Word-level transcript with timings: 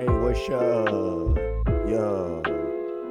Hey, 0.00 0.06
what's 0.06 0.48
up? 0.48 1.36
Yo. 1.86 2.40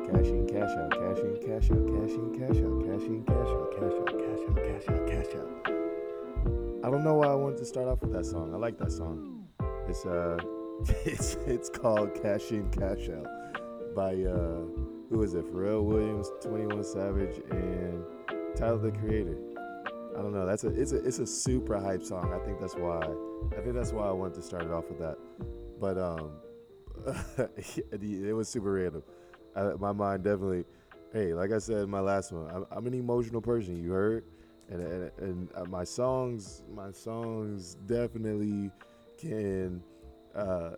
Cash 0.10 0.26
in, 0.26 0.48
cash 0.48 0.72
out, 0.72 0.90
cash 0.90 1.20
in, 1.20 1.38
cash 1.46 1.70
out, 1.70 1.86
cash 1.86 2.16
in, 2.18 2.34
cash 2.34 2.58
out, 2.66 2.82
cash 2.82 3.06
in, 3.06 3.24
cash 3.28 3.46
out, 3.46 3.70
cash 3.78 3.94
out, 3.94 4.10
cash 4.18 4.42
out, 4.50 4.56
cash 4.66 4.90
out, 4.90 5.08
cash 5.08 5.36
out. 5.36 6.84
I 6.84 6.90
don't 6.90 7.04
know 7.04 7.14
why 7.14 7.28
I 7.28 7.36
wanted 7.36 7.60
to 7.60 7.66
start 7.66 7.88
off 7.88 8.02
with 8.02 8.12
that 8.14 8.26
song. 8.26 8.56
I 8.56 8.58
like 8.58 8.80
that 8.80 8.92
song. 8.92 9.46
It's 9.88 10.04
uh 10.04 10.40
it's 11.06 11.36
it's 11.46 11.70
called 11.70 12.20
Cash 12.24 12.50
In, 12.50 12.68
Cash 12.72 13.08
Out 13.10 13.96
by 13.96 14.16
uh 14.24 14.62
who 15.12 15.22
is 15.22 15.36
it? 15.36 15.46
Pharrell 15.54 15.84
Williams, 15.84 16.32
21 16.42 16.84
Savage, 16.84 17.40
and 17.52 18.04
Tyler 18.56 18.80
the 18.80 18.92
Creator. 18.94 19.38
I 20.18 20.24
don't 20.24 20.34
know. 20.34 20.48
That's 20.48 20.64
a 20.64 20.70
it's 20.70 20.94
a 20.94 21.06
it's 21.06 21.20
a 21.20 21.28
super 21.28 21.80
hype 21.80 22.02
song. 22.02 22.34
I 22.34 22.44
think 22.44 22.60
that's 22.60 22.74
why 22.74 22.98
I 23.56 23.62
think 23.62 23.76
that's 23.76 23.94
why 23.94 24.08
I 24.08 24.12
wanted 24.12 24.34
to 24.34 24.42
start 24.42 24.64
it 24.64 24.72
off 24.72 24.90
with 24.90 24.98
that. 24.98 25.20
But 25.80 26.00
um, 26.00 26.32
it 27.58 28.36
was 28.36 28.50
super 28.50 28.74
random. 28.74 29.04
I, 29.56 29.64
my 29.80 29.92
mind 29.92 30.24
definitely. 30.24 30.66
Hey, 31.12 31.34
like 31.34 31.52
I 31.52 31.58
said 31.58 31.78
in 31.78 31.90
my 31.90 32.02
last 32.02 32.32
one, 32.32 32.50
I'm, 32.54 32.66
I'm 32.72 32.86
an 32.86 32.94
emotional 32.94 33.42
person. 33.42 33.82
You 33.82 33.92
heard, 33.92 34.26
and 34.70 34.82
and, 34.82 35.12
and 35.18 35.50
uh, 35.56 35.66
my 35.66 35.84
songs 35.84 36.64
my 36.74 36.92
songs 36.92 37.76
definitely 37.88 38.72
can 39.18 39.82
uh, 40.36 40.72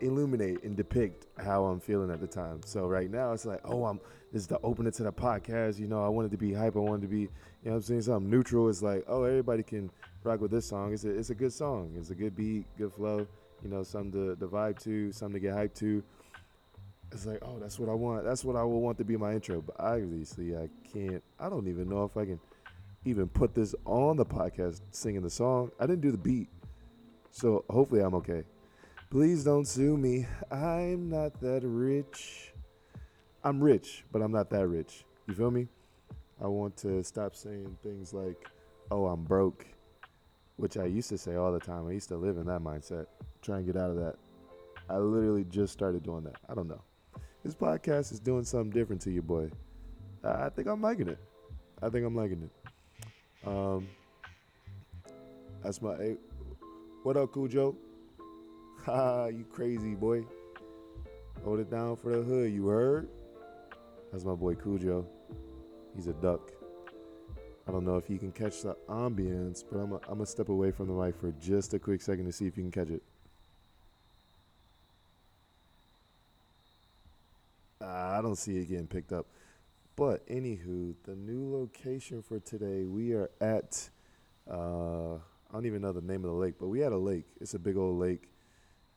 illuminate 0.00 0.62
and 0.62 0.76
depict 0.76 1.26
how 1.38 1.64
I'm 1.64 1.80
feeling 1.80 2.10
at 2.10 2.20
the 2.20 2.26
time. 2.26 2.60
So 2.64 2.86
right 2.86 3.10
now 3.10 3.32
it's 3.32 3.44
like, 3.44 3.60
oh, 3.64 3.84
I'm 3.84 4.00
this 4.32 4.42
is 4.42 4.48
the 4.48 4.60
opener 4.60 4.90
to 4.90 5.02
the 5.02 5.12
podcast. 5.12 5.78
You 5.78 5.86
know, 5.86 6.04
I 6.04 6.08
wanted 6.08 6.30
to 6.32 6.36
be 6.36 6.52
hype. 6.52 6.76
I 6.76 6.80
wanted 6.80 7.02
to 7.02 7.08
be, 7.08 7.20
you 7.20 7.30
know, 7.64 7.74
I'm 7.74 7.82
saying 7.82 8.02
something 8.02 8.30
neutral. 8.30 8.68
It's 8.68 8.82
like, 8.82 9.04
oh, 9.08 9.24
everybody 9.24 9.62
can 9.62 9.90
rock 10.22 10.40
with 10.40 10.50
this 10.50 10.66
song. 10.66 10.92
It's 10.92 11.04
a 11.04 11.10
it's 11.10 11.30
a 11.30 11.34
good 11.34 11.52
song. 11.52 11.94
It's 11.96 12.10
a 12.10 12.14
good 12.14 12.34
beat, 12.34 12.66
good 12.76 12.92
flow. 12.92 13.26
You 13.62 13.70
know, 13.70 13.82
something 13.82 14.12
to 14.12 14.34
the 14.34 14.46
vibe 14.46 14.82
to, 14.84 15.12
something 15.12 15.40
to 15.40 15.46
get 15.46 15.54
hyped 15.56 15.74
to. 15.76 16.02
It's 17.10 17.26
like, 17.26 17.38
oh, 17.42 17.58
that's 17.58 17.78
what 17.78 17.88
I 17.88 17.94
want. 17.94 18.24
That's 18.24 18.44
what 18.44 18.56
I 18.56 18.62
would 18.62 18.78
want 18.78 18.98
to 18.98 19.04
be 19.04 19.16
my 19.16 19.32
intro. 19.32 19.62
But 19.62 19.76
obviously, 19.78 20.56
I 20.56 20.68
can't. 20.92 21.22
I 21.40 21.48
don't 21.48 21.66
even 21.68 21.88
know 21.88 22.04
if 22.04 22.16
I 22.16 22.24
can 22.24 22.38
even 23.04 23.28
put 23.28 23.54
this 23.54 23.74
on 23.84 24.16
the 24.16 24.26
podcast 24.26 24.80
singing 24.90 25.22
the 25.22 25.30
song. 25.30 25.70
I 25.80 25.86
didn't 25.86 26.02
do 26.02 26.10
the 26.10 26.18
beat. 26.18 26.48
So 27.30 27.64
hopefully 27.70 28.00
I'm 28.00 28.14
okay. 28.16 28.44
Please 29.10 29.44
don't 29.44 29.66
sue 29.66 29.96
me. 29.96 30.26
I'm 30.50 31.08
not 31.08 31.40
that 31.40 31.62
rich. 31.64 32.52
I'm 33.42 33.60
rich, 33.62 34.04
but 34.12 34.20
I'm 34.20 34.32
not 34.32 34.50
that 34.50 34.66
rich. 34.66 35.04
You 35.26 35.34
feel 35.34 35.50
me? 35.50 35.68
I 36.42 36.46
want 36.46 36.76
to 36.78 37.02
stop 37.02 37.34
saying 37.34 37.76
things 37.82 38.12
like, 38.12 38.48
oh, 38.90 39.06
I'm 39.06 39.24
broke, 39.24 39.66
which 40.56 40.76
I 40.76 40.84
used 40.84 41.08
to 41.08 41.18
say 41.18 41.36
all 41.36 41.52
the 41.52 41.58
time. 41.58 41.88
I 41.88 41.92
used 41.92 42.08
to 42.08 42.16
live 42.16 42.36
in 42.36 42.46
that 42.46 42.60
mindset. 42.60 43.06
Try 43.42 43.58
and 43.58 43.66
get 43.66 43.76
out 43.76 43.90
of 43.90 43.96
that. 43.96 44.16
I 44.88 44.98
literally 44.98 45.44
just 45.44 45.72
started 45.72 46.02
doing 46.02 46.24
that. 46.24 46.36
I 46.48 46.54
don't 46.54 46.68
know. 46.68 46.80
This 47.44 47.54
podcast 47.54 48.12
is 48.12 48.20
doing 48.20 48.44
something 48.44 48.70
different 48.70 49.02
to 49.02 49.10
you, 49.10 49.22
boy. 49.22 49.50
I 50.24 50.48
think 50.48 50.66
I'm 50.66 50.82
liking 50.82 51.08
it. 51.08 51.18
I 51.80 51.88
think 51.88 52.04
I'm 52.04 52.16
liking 52.16 52.42
it. 52.42 53.48
Um, 53.48 53.86
that's 55.62 55.80
my. 55.80 55.96
Hey, 55.96 56.16
what 57.02 57.16
up, 57.16 57.32
Cujo? 57.32 57.76
Ha, 58.84 59.26
you 59.26 59.44
crazy 59.50 59.94
boy. 59.94 60.24
Hold 61.44 61.58
it 61.58 61.70
down 61.70 61.96
for 61.96 62.16
the 62.16 62.22
hood, 62.22 62.52
you 62.52 62.68
heard? 62.68 63.08
That's 64.10 64.24
my 64.24 64.34
boy 64.34 64.54
Cujo. 64.54 65.04
He's 65.94 66.06
a 66.06 66.12
duck. 66.14 66.52
I 67.66 67.70
don't 67.70 67.84
know 67.84 67.96
if 67.96 68.08
you 68.08 68.18
can 68.18 68.32
catch 68.32 68.62
the 68.62 68.76
ambience, 68.88 69.62
but 69.70 69.78
I'm 69.78 69.90
going 69.90 70.18
to 70.18 70.26
step 70.26 70.48
away 70.48 70.70
from 70.70 70.86
the 70.86 70.94
mic 70.94 71.20
for 71.20 71.32
just 71.32 71.74
a 71.74 71.78
quick 71.78 72.00
second 72.00 72.24
to 72.24 72.32
see 72.32 72.46
if 72.46 72.56
you 72.56 72.62
can 72.62 72.72
catch 72.72 72.88
it. 72.88 73.02
Uh, 77.82 77.86
I 77.86 78.17
don't 78.28 78.36
see 78.36 78.58
it 78.58 78.68
getting 78.68 78.86
picked 78.86 79.12
up. 79.12 79.26
But 79.96 80.26
anywho, 80.28 80.94
the 81.04 81.16
new 81.16 81.52
location 81.52 82.22
for 82.22 82.38
today, 82.38 82.84
we 82.84 83.12
are 83.14 83.30
at, 83.40 83.88
uh, 84.48 85.14
I 85.14 85.52
don't 85.52 85.66
even 85.66 85.82
know 85.82 85.92
the 85.92 86.02
name 86.02 86.24
of 86.24 86.30
the 86.30 86.36
lake, 86.36 86.54
but 86.60 86.68
we 86.68 86.80
had 86.80 86.92
a 86.92 86.98
lake. 86.98 87.24
It's 87.40 87.54
a 87.54 87.58
big 87.58 87.76
old 87.76 87.98
lake. 87.98 88.30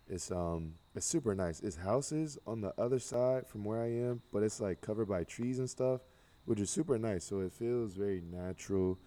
It's 0.08 0.30
um 0.30 0.74
it's 0.94 1.06
super 1.06 1.34
nice. 1.34 1.62
It's 1.62 1.78
houses 1.78 2.38
on 2.46 2.60
the 2.60 2.74
other 2.78 3.00
side 3.00 3.48
from 3.48 3.64
where 3.64 3.82
I 3.82 3.88
am, 3.88 4.22
but 4.34 4.44
it's 4.44 4.60
like 4.60 4.82
covered 4.82 5.08
by 5.08 5.24
trees 5.24 5.58
and 5.60 5.70
stuff, 5.70 6.02
which 6.44 6.60
is 6.60 6.70
super 6.70 6.98
nice. 6.98 7.24
So 7.24 7.40
it 7.40 7.54
feels 7.54 7.94
very 7.94 8.22
natural. 8.22 9.00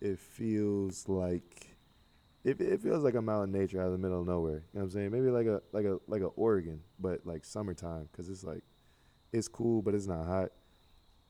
It 0.00 0.20
feels 0.20 1.08
like 1.08 1.76
it, 2.44 2.60
it 2.60 2.80
feels 2.80 3.02
like 3.02 3.16
I'm 3.16 3.28
out 3.28 3.42
in 3.42 3.52
nature 3.52 3.80
out 3.80 3.86
of 3.86 3.92
the 3.92 3.98
middle 3.98 4.20
of 4.20 4.26
nowhere. 4.26 4.52
You 4.52 4.58
know 4.74 4.80
what 4.80 4.82
I'm 4.82 4.90
saying? 4.90 5.10
Maybe 5.10 5.30
like 5.30 5.46
a 5.46 5.60
like 5.72 5.84
a 5.84 5.98
like 6.06 6.22
a 6.22 6.26
Oregon, 6.26 6.80
but 7.00 7.26
like 7.26 7.44
summertime 7.44 8.08
cuz 8.12 8.28
it's 8.28 8.44
like 8.44 8.62
it's 9.32 9.48
cool, 9.48 9.82
but 9.82 9.94
it's 9.94 10.06
not 10.06 10.26
hot. 10.26 10.52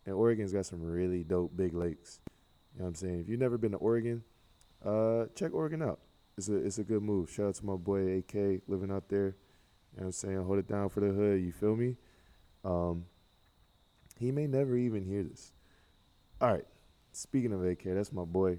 And 0.05 0.15
Oregon's 0.15 0.53
got 0.53 0.67
some 0.67 0.83
really 0.83 1.23
dope 1.23 1.57
big 1.57 1.75
lakes. 1.75 2.21
You 2.75 2.81
know 2.81 2.85
what 2.85 2.89
I'm 2.89 2.95
saying? 2.97 3.21
If 3.21 3.29
you've 3.29 3.41
never 3.41 3.59
been 3.59 3.73
to 3.73 3.79
Oregon, 3.79 4.23
uh, 4.85 5.27
check 5.35 5.55
Oregon 5.55 5.83
out 5.83 6.01
it's 6.37 6.49
a 6.49 6.57
it's 6.57 6.79
a 6.79 6.85
good 6.85 7.03
move. 7.03 7.31
Shout 7.31 7.47
out 7.47 7.55
to 7.57 7.67
my 7.67 7.77
boy 7.77 8.19
AK 8.19 8.63
living 8.67 8.91
out 8.91 9.09
there. 9.09 9.37
You 9.95 10.01
know 10.01 10.05
what 10.05 10.05
I'm 10.07 10.13
saying? 10.13 10.45
Hold 10.45 10.59
it 10.59 10.69
down 10.69 10.89
for 10.89 11.01
the 11.01 11.09
hood, 11.09 11.43
you 11.43 11.53
feel 11.53 11.77
me? 11.77 11.97
Um, 12.65 13.05
he 14.19 14.33
may 14.33 14.47
never 14.47 14.77
even 14.77 15.05
hear 15.05 15.23
this. 15.23 15.53
All 16.41 16.51
right. 16.51 16.65
Speaking 17.13 17.53
of 17.53 17.65
AK, 17.65 17.85
that's 17.85 18.13
my 18.13 18.25
boy. 18.25 18.51
You 18.51 18.57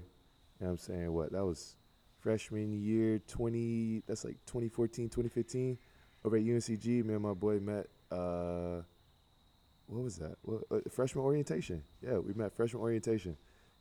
know 0.60 0.66
what 0.66 0.70
I'm 0.70 0.78
saying? 0.78 1.12
What? 1.12 1.32
That 1.32 1.44
was 1.44 1.76
freshman 2.20 2.72
year 2.72 3.18
20 3.18 4.04
that's 4.06 4.24
like 4.24 4.38
2014, 4.46 5.10
2015 5.10 5.76
over 6.24 6.36
at 6.36 6.42
UNCG, 6.42 7.04
me 7.04 7.12
and 7.12 7.22
my 7.22 7.34
boy 7.34 7.58
met 7.58 7.86
uh 8.10 8.80
what 9.86 10.02
was 10.02 10.16
that? 10.16 10.36
What, 10.42 10.62
uh, 10.70 10.80
freshman 10.90 11.24
orientation. 11.24 11.82
Yeah, 12.02 12.18
we 12.18 12.32
met 12.34 12.54
freshman 12.54 12.82
orientation. 12.82 13.36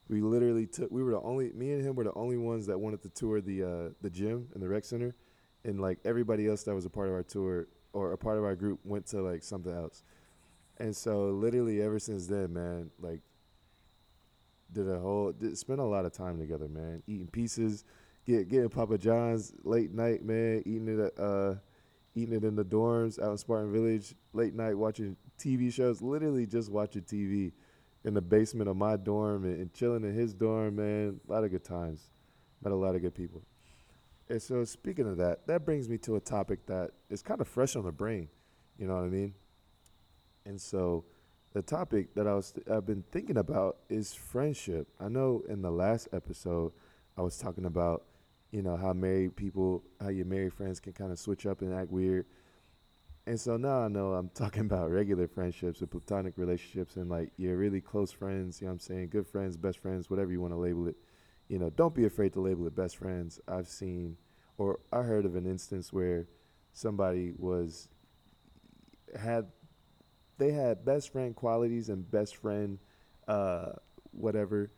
We 0.10 0.22
literally 0.22 0.68
took 0.68 0.92
we 0.92 1.02
were 1.02 1.12
the 1.12 1.22
only 1.22 1.52
me 1.54 1.72
and 1.72 1.84
him 1.84 1.96
were 1.96 2.04
the 2.04 2.14
only 2.14 2.38
ones 2.38 2.66
that 2.68 2.78
wanted 2.78 3.02
to 3.04 3.10
tour 3.10 3.40
the 3.42 3.64
uh, 3.64 3.90
the 4.02 4.10
gym 4.10 4.50
and 4.54 4.62
the 4.62 4.68
rec 4.68 4.84
center. 4.86 5.16
And 5.64 5.80
like 5.80 6.00
everybody 6.04 6.48
else 6.48 6.64
that 6.64 6.76
was 6.76 6.86
a 6.86 6.90
part 6.90 7.08
of 7.08 7.14
our 7.14 7.24
tour 7.24 7.68
or 7.94 8.12
a 8.12 8.18
part 8.18 8.38
of 8.38 8.44
our 8.44 8.56
group 8.56 8.80
went 8.84 9.06
to 9.08 9.22
like 9.22 9.44
something 9.44 9.74
else. 9.74 10.04
And 10.78 10.96
so 10.96 11.30
literally 11.30 11.82
ever 11.82 12.00
since 12.00 12.28
then 12.28 12.54
man 12.54 12.90
like 13.00 13.22
did 14.74 14.90
a 14.90 15.00
whole 15.00 15.32
did, 15.32 15.58
spent 15.58 15.80
a 15.80 15.86
lot 15.86 16.06
of 16.06 16.12
time 16.12 16.38
together 16.38 16.68
man. 16.68 17.02
Eating 17.08 17.28
pieces 17.28 17.86
get 18.26 18.50
getting 18.50 18.70
papa 18.70 18.98
john's 18.98 19.54
late 19.64 19.94
night 19.94 20.22
man. 20.22 20.64
Eating 20.66 21.00
it 21.00 21.18
uh 21.18 21.56
eating 22.16 22.36
it 22.36 22.44
in 22.44 22.56
the 22.56 22.66
dorms 22.66 23.22
out 23.22 23.32
in 23.32 23.38
spartan 23.38 23.72
village 23.72 24.16
late 24.34 24.54
night 24.54 24.78
watching 24.78 25.16
tv 25.40 25.74
shows 25.74 26.02
literally 26.02 26.46
just 26.46 26.72
watching 26.72 27.02
tv 27.02 27.52
in 28.04 28.14
the 28.14 28.22
basement 28.22 28.70
of 28.70 28.76
my 28.76 28.98
dorm 28.98 29.46
and, 29.46 29.60
and 29.60 29.74
chilling 29.74 30.04
in 30.04 30.14
his 30.14 30.34
dorm, 30.34 30.76
man. 30.76 31.20
A 31.28 31.32
lot 31.32 31.44
of 31.44 31.52
good 31.52 31.64
times. 31.64 32.10
Met 32.64 32.74
a 32.74 32.76
lot 32.76 32.96
of 32.96 33.02
good 33.02 33.16
people. 33.16 33.42
And 34.30 34.42
so, 34.42 34.64
speaking 34.64 35.08
of 35.08 35.18
that, 35.18 35.48
that 35.48 35.66
brings 35.66 35.90
me 35.90 35.98
to 36.00 36.16
a 36.16 36.20
topic 36.20 36.66
that 36.68 36.92
is 37.10 37.22
kind 37.22 37.42
of 37.42 37.48
fresh 37.48 37.76
on 37.76 37.84
the 37.84 37.92
brain. 37.92 38.30
You 38.78 38.88
know 38.88 38.96
what 38.96 39.04
I 39.04 39.10
mean? 39.10 39.34
And 40.46 40.60
so, 40.60 41.06
the 41.54 41.62
topic 41.62 42.16
that 42.16 42.28
I 42.28 42.34
was 42.34 42.54
I've 42.72 42.86
been 42.86 43.04
thinking 43.12 43.38
about 43.38 43.78
is 43.90 44.14
friendship. 44.14 44.88
I 45.00 45.08
know 45.08 45.44
in 45.48 45.62
the 45.62 45.72
last 45.72 46.08
episode 46.14 46.72
I 47.18 47.22
was 47.22 47.38
talking 47.38 47.66
about, 47.66 48.06
you 48.52 48.62
know, 48.62 48.76
how 48.76 48.94
married 48.94 49.36
people, 49.36 49.84
how 50.02 50.10
your 50.10 50.26
married 50.26 50.54
friends 50.54 50.80
can 50.80 50.94
kind 50.94 51.12
of 51.12 51.20
switch 51.20 51.46
up 51.46 51.62
and 51.62 51.74
act 51.74 51.92
weird. 51.92 52.26
And 53.26 53.40
so 53.40 53.56
now 53.58 53.82
I 53.82 53.88
know 53.88 54.14
I'm 54.14 54.30
talking 54.34 54.62
about 54.62 54.92
regular 54.92 55.28
friendships 55.28 55.80
and 55.80 55.90
platonic 55.90 56.34
relationships 56.38 56.96
and 56.98 57.10
like 57.10 57.32
you're 57.38 57.58
really 57.58 57.82
close 57.82 58.12
friends, 58.12 58.62
you 58.62 58.68
know 58.68 58.72
what 58.72 58.74
I'm 58.74 58.80
saying? 58.80 59.10
Good 59.10 59.28
friends, 59.28 59.58
best 59.58 59.80
friends, 59.80 60.10
whatever 60.10 60.32
you 60.32 60.42
want 60.42 60.54
to 60.54 60.58
label 60.58 60.88
it. 60.88 60.96
You 61.48 61.60
know, 61.60 61.70
don't 61.70 61.94
be 61.94 62.06
afraid 62.06 62.34
to 62.34 62.42
label 62.42 62.66
it 62.68 62.76
best 62.76 62.98
friends. 62.98 63.40
I've 63.48 63.68
seen 63.68 64.18
or 64.58 64.80
I 64.92 65.02
heard 65.02 65.26
of 65.26 65.36
an 65.36 65.46
instance 65.46 65.92
where 65.92 66.28
somebody 66.74 67.34
was 67.38 67.90
had 69.20 69.48
they 70.38 70.52
had 70.52 70.84
best 70.84 71.12
friend 71.12 71.36
qualities 71.36 71.90
and 71.90 72.10
best 72.10 72.36
friend 72.36 72.80
uh 73.28 73.74
whatever 74.12 74.72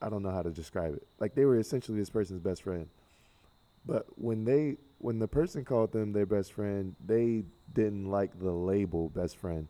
I 0.00 0.08
don't 0.08 0.22
know 0.22 0.30
how 0.30 0.42
to 0.42 0.50
describe 0.50 0.94
it. 0.94 1.06
Like 1.18 1.34
they 1.34 1.44
were 1.44 1.58
essentially 1.58 1.98
this 1.98 2.10
person's 2.10 2.40
best 2.40 2.62
friend. 2.62 2.88
But 3.84 4.06
when 4.16 4.44
they 4.44 4.76
when 4.98 5.18
the 5.18 5.28
person 5.28 5.64
called 5.64 5.92
them 5.92 6.12
their 6.12 6.26
best 6.26 6.52
friend, 6.52 6.94
they 7.04 7.44
didn't 7.74 8.10
like 8.10 8.38
the 8.38 8.50
label 8.50 9.08
best 9.10 9.36
friend, 9.36 9.68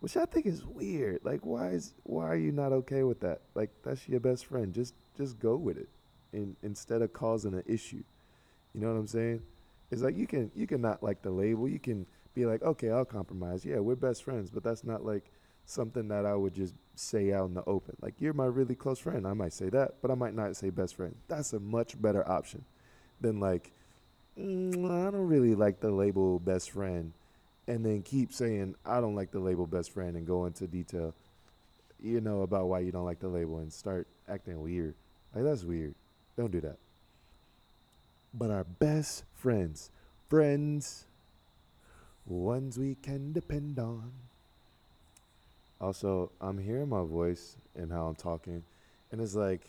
which 0.00 0.16
I 0.16 0.24
think 0.24 0.46
is 0.46 0.64
weird. 0.64 1.20
Like 1.24 1.44
why 1.44 1.68
is 1.70 1.94
why 2.04 2.26
are 2.26 2.36
you 2.36 2.52
not 2.52 2.72
okay 2.72 3.02
with 3.02 3.20
that? 3.20 3.40
Like 3.54 3.70
that's 3.82 4.08
your 4.08 4.20
best 4.20 4.46
friend. 4.46 4.72
Just 4.72 4.94
just 5.16 5.38
go 5.38 5.56
with 5.56 5.76
it. 5.78 5.88
Instead 6.62 7.02
of 7.02 7.12
causing 7.12 7.54
an 7.54 7.64
issue. 7.66 8.02
You 8.74 8.80
know 8.80 8.92
what 8.92 8.98
I'm 8.98 9.06
saying? 9.06 9.42
It's 9.90 10.02
like 10.02 10.16
you 10.16 10.26
can 10.26 10.50
you 10.54 10.66
can 10.66 10.80
not 10.80 11.02
like 11.02 11.22
the 11.22 11.30
label. 11.30 11.68
You 11.68 11.78
can 11.78 12.06
be 12.34 12.46
like, 12.46 12.62
"Okay, 12.62 12.90
I'll 12.90 13.04
compromise. 13.04 13.64
Yeah, 13.64 13.78
we're 13.78 13.96
best 13.96 14.22
friends." 14.22 14.50
But 14.50 14.62
that's 14.62 14.84
not 14.84 15.04
like 15.04 15.32
something 15.64 16.08
that 16.08 16.26
I 16.26 16.34
would 16.34 16.54
just 16.54 16.74
say 16.94 17.32
out 17.32 17.48
in 17.48 17.54
the 17.54 17.64
open. 17.64 17.96
Like, 18.00 18.20
"You're 18.20 18.34
my 18.34 18.44
really 18.46 18.74
close 18.74 18.98
friend." 18.98 19.26
I 19.26 19.32
might 19.32 19.52
say 19.54 19.70
that, 19.70 19.96
but 20.02 20.10
I 20.10 20.14
might 20.14 20.34
not 20.34 20.54
say 20.56 20.70
best 20.70 20.94
friend. 20.94 21.16
That's 21.26 21.52
a 21.54 21.60
much 21.60 22.00
better 22.00 22.28
option 22.28 22.64
than 23.20 23.40
like, 23.40 23.72
mm, 24.38 24.84
I 24.90 25.10
don't 25.10 25.28
really 25.28 25.54
like 25.54 25.80
the 25.80 25.90
label 25.90 26.38
best 26.38 26.70
friend. 26.70 27.12
and 27.68 27.84
then 27.84 28.02
keep 28.02 28.32
saying 28.32 28.74
I 28.86 29.00
don't 29.00 29.14
like 29.14 29.30
the 29.30 29.40
label 29.40 29.66
best 29.66 29.92
friend 29.92 30.16
and 30.16 30.26
go 30.26 30.46
into 30.46 30.66
detail, 30.66 31.14
you 32.02 32.20
know, 32.20 32.42
about 32.42 32.68
why 32.68 32.80
you 32.80 32.92
don't 32.92 33.04
like 33.04 33.20
the 33.20 33.28
label 33.28 33.58
and 33.58 33.72
start 33.72 34.06
acting 34.28 34.60
weird. 34.62 34.94
Like 35.34 35.44
that's 35.44 35.64
weird. 35.64 35.94
Don't 36.36 36.52
do 36.52 36.60
that. 36.62 36.78
But 38.32 38.50
our 38.50 38.64
best 38.64 39.24
friends, 39.34 39.90
friends, 40.28 41.04
ones 42.26 42.78
we 42.78 42.96
can 42.96 43.32
depend 43.32 43.78
on. 43.78 44.12
Also, 45.80 46.32
I'm 46.40 46.58
hearing 46.58 46.88
my 46.88 47.02
voice 47.04 47.56
and 47.76 47.92
how 47.92 48.06
I'm 48.08 48.14
talking, 48.16 48.64
and 49.12 49.20
it's 49.20 49.34
like, 49.34 49.62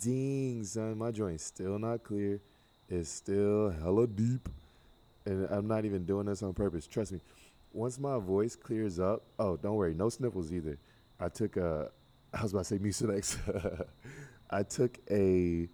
ding, 0.00 0.64
son, 0.64 0.98
my 0.98 1.10
joint's 1.10 1.44
still 1.44 1.78
not 1.78 2.04
clear. 2.04 2.40
It's 2.88 3.08
still 3.10 3.70
hella 3.70 4.06
deep, 4.06 4.48
and 5.24 5.48
I'm 5.50 5.66
not 5.66 5.84
even 5.84 6.04
doing 6.04 6.26
this 6.26 6.42
on 6.42 6.54
purpose. 6.54 6.86
Trust 6.86 7.12
me. 7.12 7.20
Once 7.72 7.98
my 7.98 8.18
voice 8.18 8.56
clears 8.56 9.00
up, 9.00 9.22
oh, 9.38 9.56
don't 9.56 9.74
worry, 9.74 9.92
no 9.92 10.08
sniffles 10.08 10.52
either. 10.52 10.78
I 11.18 11.28
took 11.28 11.56
a, 11.56 11.90
I 12.32 12.42
was 12.42 12.52
about 12.52 12.64
to 12.66 12.76
say 12.76 12.78
Mucinex. 12.78 13.86
I 14.50 14.62
took 14.62 14.98
a, 15.10 15.68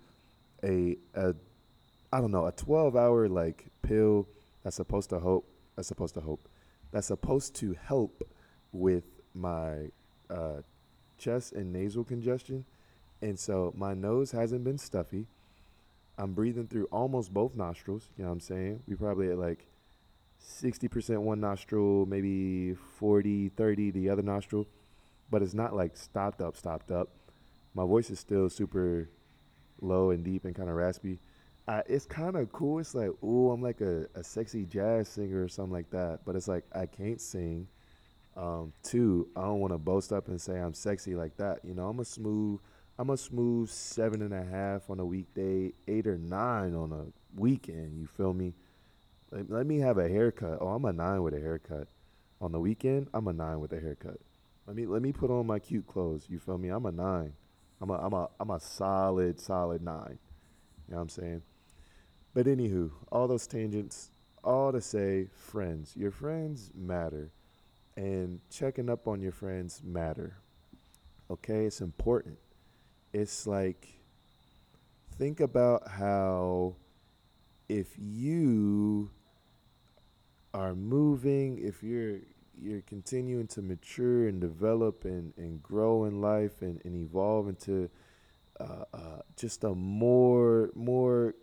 a, 0.65 0.97
a, 1.15 1.35
I 2.13 2.21
don't 2.21 2.31
know, 2.31 2.47
a 2.47 2.53
12 2.53 2.97
hour 2.97 3.29
like 3.29 3.67
pill 3.83 4.27
that's 4.63 4.77
supposed 4.77 5.11
to 5.11 5.19
hope, 5.19 5.47
that's 5.77 5.89
supposed 5.89 6.15
to 6.15 6.21
hope, 6.21 6.49
that's 6.91 7.09
supposed 7.09 7.55
to 7.57 7.77
help 7.85 8.27
with 8.73 9.05
my 9.35 9.89
uh, 10.31 10.63
chest 11.19 11.53
and 11.53 11.73
nasal 11.73 12.05
congestion. 12.05 12.65
And 13.21 13.39
so 13.39 13.73
my 13.77 13.95
nose 13.95 14.33
hasn't 14.33 14.65
been 14.65 14.79
stuffy. 14.79 15.27
I'm 16.19 16.33
breathing 16.35 16.67
through 16.67 16.87
almost 16.93 17.33
both 17.33 17.57
nostrils. 17.57 18.11
You 18.17 18.25
know 18.25 18.31
what 18.31 18.35
I'm 18.35 18.41
saying? 18.41 18.83
We 18.87 18.95
probably 18.95 19.31
at 19.31 19.39
like 19.39 19.67
60% 20.43 21.19
one 21.19 21.41
nostril, 21.41 22.07
maybe 22.07 22.75
40, 22.75 23.51
30 23.51 23.91
the 23.91 24.11
other 24.11 24.23
nostril. 24.23 24.67
But 25.31 25.43
it's 25.43 25.55
not 25.55 25.75
like 25.75 25.97
stopped 25.97 26.41
up, 26.41 26.57
stopped 26.57 26.91
up. 26.91 27.09
My 27.75 27.85
voice 27.85 28.11
is 28.11 28.19
still 28.19 28.51
super 28.51 29.09
low 29.81 30.11
and 30.11 30.23
deep 30.23 30.45
and 30.45 30.55
kind 30.55 30.69
of 30.69 30.77
raspy. 30.77 31.19
It's 31.87 32.05
kind 32.05 32.37
of 32.37 32.53
cool. 32.53 32.81
It's 32.81 32.95
like, 32.95 33.11
ooh, 33.25 33.51
I'm 33.51 33.63
like 33.63 33.81
a, 33.81 34.07
a 34.15 34.23
sexy 34.23 34.65
jazz 34.67 35.09
singer 35.09 35.43
or 35.43 35.49
something 35.49 35.73
like 35.73 35.91
that. 35.91 36.21
But 36.27 36.37
it's 36.37 36.49
like, 36.49 36.65
I 36.75 36.87
can't 36.87 37.21
sing. 37.21 37.67
Um, 38.37 38.73
two, 38.83 39.29
I 39.37 39.43
don't 39.43 39.61
want 39.61 39.73
to 39.73 39.79
boast 39.79 40.13
up 40.13 40.29
and 40.29 40.41
say 40.41 40.59
I'm 40.59 40.75
sexy 40.75 41.15
like 41.15 41.37
that. 41.37 41.61
You 41.65 41.75
know, 41.75 41.89
I'm 41.89 42.01
a 42.01 42.05
smooth, 42.05 42.61
I'm 43.03 43.11
a 43.11 43.17
smooth 43.17 43.69
seven 43.69 44.23
and 44.23 44.33
a 44.33 44.45
half 44.45 44.89
on 44.89 45.01
a 45.01 45.05
weekday, 45.05 45.73
eight 45.89 46.07
or 46.07 46.19
nine 46.19 46.73
on 46.77 46.93
a 46.93 47.07
weekend. 47.35 47.99
You 47.99 48.07
feel 48.07 48.33
me? 48.33 48.55
Let, 49.33 49.51
let 49.51 49.67
me 49.67 49.81
have 49.81 49.99
a 49.99 50.09
haircut. 50.09 50.59
Oh, 50.61 50.69
I'm 50.69 50.85
a 50.85 50.93
nine 50.93 51.21
with 51.25 51.35
a 51.35 51.41
haircut. 51.41 51.89
On 52.41 52.53
the 52.53 52.61
weekend, 52.61 53.09
I'm 53.13 53.27
a 53.27 53.33
nine 53.33 53.59
with 53.59 53.73
a 53.73 53.81
haircut. 53.81 54.21
Let 54.69 54.77
me 54.77 54.87
let 54.87 55.03
me 55.03 55.11
put 55.11 55.33
on 55.33 55.49
my 55.49 55.59
cute 55.59 55.89
clothes. 55.89 56.27
You 56.29 56.39
feel 56.39 56.59
me? 56.59 56.69
I'm 56.69 56.87
a 56.87 56.93
nine. 56.93 57.33
I'm 57.81 57.91
a 57.91 57.95
I'm 57.95 58.13
a 58.13 58.29
I'm 58.39 58.51
a 58.51 58.61
solid 58.61 59.41
solid 59.41 59.83
nine. 59.83 60.21
You 60.87 60.93
know 60.93 60.99
what 60.99 61.03
I'm 61.03 61.09
saying? 61.09 61.43
But 62.35 62.47
anywho, 62.47 62.93
all 63.11 63.27
those 63.27 63.49
tangents, 63.49 64.13
all 64.45 64.71
to 64.71 64.81
say, 64.81 65.27
friends. 65.35 65.97
Your 65.97 66.13
friends 66.13 66.71
matter 66.73 67.33
and 67.97 68.39
checking 68.49 68.89
up 68.89 69.09
on 69.09 69.21
your 69.21 69.33
friends 69.33 69.83
matter. 69.85 70.37
Okay, 71.29 71.65
it's 71.65 71.81
important. 71.81 72.39
It's 73.13 73.47
like 73.47 73.89
think 75.19 75.41
about 75.41 75.89
how 75.89 76.77
if 77.69 77.89
you 77.99 79.11
are 80.55 80.75
moving, 80.75 81.59
if 81.59 81.83
you're 81.83 82.21
you're 82.59 82.83
continuing 82.83 83.47
to 83.49 83.63
mature 83.63 84.29
and 84.29 84.41
develop 84.41 85.05
and, 85.05 85.33
and 85.37 85.63
grow 85.63 86.05
in 86.05 86.21
life 86.21 86.63
and, 86.63 86.81
and 86.85 86.95
evolve 86.95 87.49
into 87.49 87.91
uh, 88.61 88.85
uh, 88.93 89.21
just 89.37 89.65
a 89.65 89.75
more 89.75 90.71
more 90.75 91.35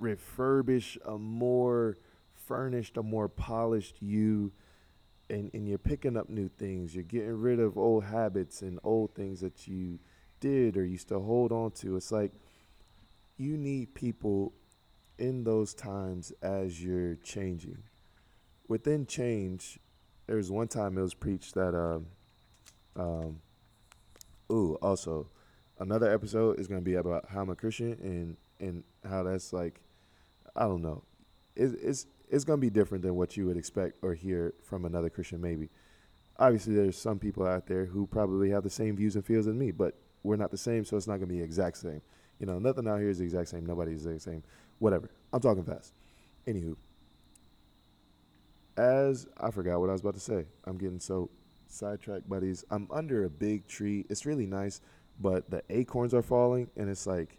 refurbished, 0.00 0.98
a 1.04 1.18
more 1.18 1.98
furnished, 2.34 2.96
a 2.96 3.02
more 3.02 3.28
polished 3.28 4.00
you 4.00 4.52
and, 5.30 5.50
and 5.52 5.68
you're 5.68 5.78
picking 5.78 6.16
up 6.16 6.28
new 6.28 6.48
things. 6.48 6.94
You're 6.94 7.04
getting 7.04 7.40
rid 7.40 7.60
of 7.60 7.76
old 7.76 8.04
habits 8.04 8.62
and 8.62 8.78
old 8.82 9.14
things 9.14 9.40
that 9.40 9.66
you 9.66 9.98
did 10.40 10.76
or 10.76 10.84
used 10.84 11.08
to 11.08 11.18
hold 11.18 11.52
on 11.52 11.70
to. 11.72 11.96
It's 11.96 12.12
like 12.12 12.32
you 13.36 13.56
need 13.56 13.94
people 13.94 14.52
in 15.18 15.44
those 15.44 15.74
times 15.74 16.32
as 16.42 16.82
you're 16.82 17.16
changing. 17.16 17.82
Within 18.68 19.06
change, 19.06 19.78
there 20.26 20.36
was 20.36 20.50
one 20.50 20.68
time 20.68 20.98
it 20.98 21.02
was 21.02 21.14
preached 21.14 21.54
that, 21.54 21.74
um, 21.74 22.06
um, 22.96 23.40
ooh, 24.52 24.74
also, 24.82 25.26
another 25.78 26.12
episode 26.12 26.60
is 26.60 26.66
going 26.66 26.80
to 26.80 26.84
be 26.84 26.94
about 26.94 27.26
how 27.30 27.42
I'm 27.42 27.50
a 27.50 27.56
Christian 27.56 27.92
and, 28.02 28.36
and 28.60 28.84
how 29.08 29.22
that's 29.22 29.52
like, 29.52 29.80
I 30.54 30.64
don't 30.64 30.82
know. 30.82 31.02
It, 31.56 31.72
it's 31.82 32.06
it's 32.30 32.44
going 32.44 32.58
to 32.58 32.66
be 32.66 32.70
different 32.70 33.02
than 33.02 33.14
what 33.14 33.36
you 33.36 33.46
would 33.46 33.56
expect 33.56 33.98
or 34.02 34.14
hear 34.14 34.54
from 34.62 34.84
another 34.84 35.10
Christian, 35.10 35.40
maybe. 35.40 35.70
Obviously, 36.38 36.74
there's 36.74 36.96
some 36.96 37.18
people 37.18 37.46
out 37.46 37.66
there 37.66 37.86
who 37.86 38.06
probably 38.06 38.50
have 38.50 38.62
the 38.62 38.70
same 38.70 38.96
views 38.96 39.16
and 39.16 39.24
feels 39.24 39.46
as 39.46 39.54
me, 39.54 39.70
but 39.70 39.94
we're 40.22 40.36
not 40.36 40.50
the 40.50 40.58
same, 40.58 40.84
so 40.84 40.96
it's 40.96 41.06
not 41.06 41.16
going 41.16 41.28
to 41.28 41.34
be 41.34 41.38
the 41.38 41.44
exact 41.44 41.78
same. 41.78 42.00
You 42.38 42.46
know, 42.46 42.58
nothing 42.58 42.86
out 42.86 43.00
here 43.00 43.08
is 43.08 43.18
the 43.18 43.24
exact 43.24 43.48
same. 43.48 43.66
Nobody's 43.66 44.04
the 44.04 44.20
same. 44.20 44.42
Whatever. 44.78 45.10
I'm 45.32 45.40
talking 45.40 45.64
fast. 45.64 45.94
Anywho, 46.46 46.76
as 48.76 49.26
I 49.40 49.50
forgot 49.50 49.80
what 49.80 49.88
I 49.88 49.92
was 49.92 50.02
about 50.02 50.14
to 50.14 50.20
say, 50.20 50.46
I'm 50.64 50.78
getting 50.78 51.00
so 51.00 51.30
sidetracked, 51.66 52.28
buddies. 52.28 52.64
I'm 52.70 52.88
under 52.90 53.24
a 53.24 53.30
big 53.30 53.66
tree. 53.66 54.06
It's 54.08 54.24
really 54.24 54.46
nice, 54.46 54.80
but 55.20 55.50
the 55.50 55.62
acorns 55.70 56.14
are 56.14 56.22
falling, 56.22 56.70
and 56.76 56.88
it's 56.88 57.06
like 57.06 57.37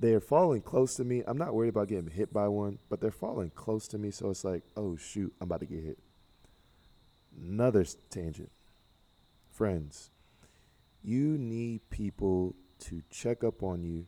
they're 0.00 0.20
falling 0.20 0.62
close 0.62 0.96
to 0.96 1.04
me. 1.04 1.22
I'm 1.26 1.36
not 1.36 1.54
worried 1.54 1.68
about 1.68 1.88
getting 1.88 2.10
hit 2.10 2.32
by 2.32 2.48
one, 2.48 2.78
but 2.88 3.00
they're 3.00 3.10
falling 3.10 3.50
close 3.54 3.86
to 3.88 3.98
me. 3.98 4.10
So 4.10 4.30
it's 4.30 4.44
like, 4.44 4.62
oh 4.76 4.96
shoot, 4.96 5.32
I'm 5.40 5.46
about 5.46 5.60
to 5.60 5.66
get 5.66 5.84
hit. 5.84 5.98
Another 7.38 7.84
tangent. 8.08 8.50
Friends, 9.50 10.10
you 11.02 11.36
need 11.36 11.88
people 11.90 12.56
to 12.80 13.02
check 13.10 13.44
up 13.44 13.62
on 13.62 13.82
you 13.82 14.06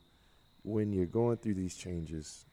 when 0.62 0.92
you're 0.92 1.04
going 1.04 1.36
through 1.36 1.54
these 1.54 1.76
changes. 1.76 2.46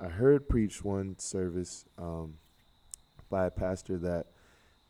I 0.00 0.08
heard 0.08 0.48
preach 0.48 0.82
one 0.82 1.16
service 1.18 1.84
um, 1.96 2.34
by 3.30 3.46
a 3.46 3.50
pastor 3.50 3.98
that 3.98 4.26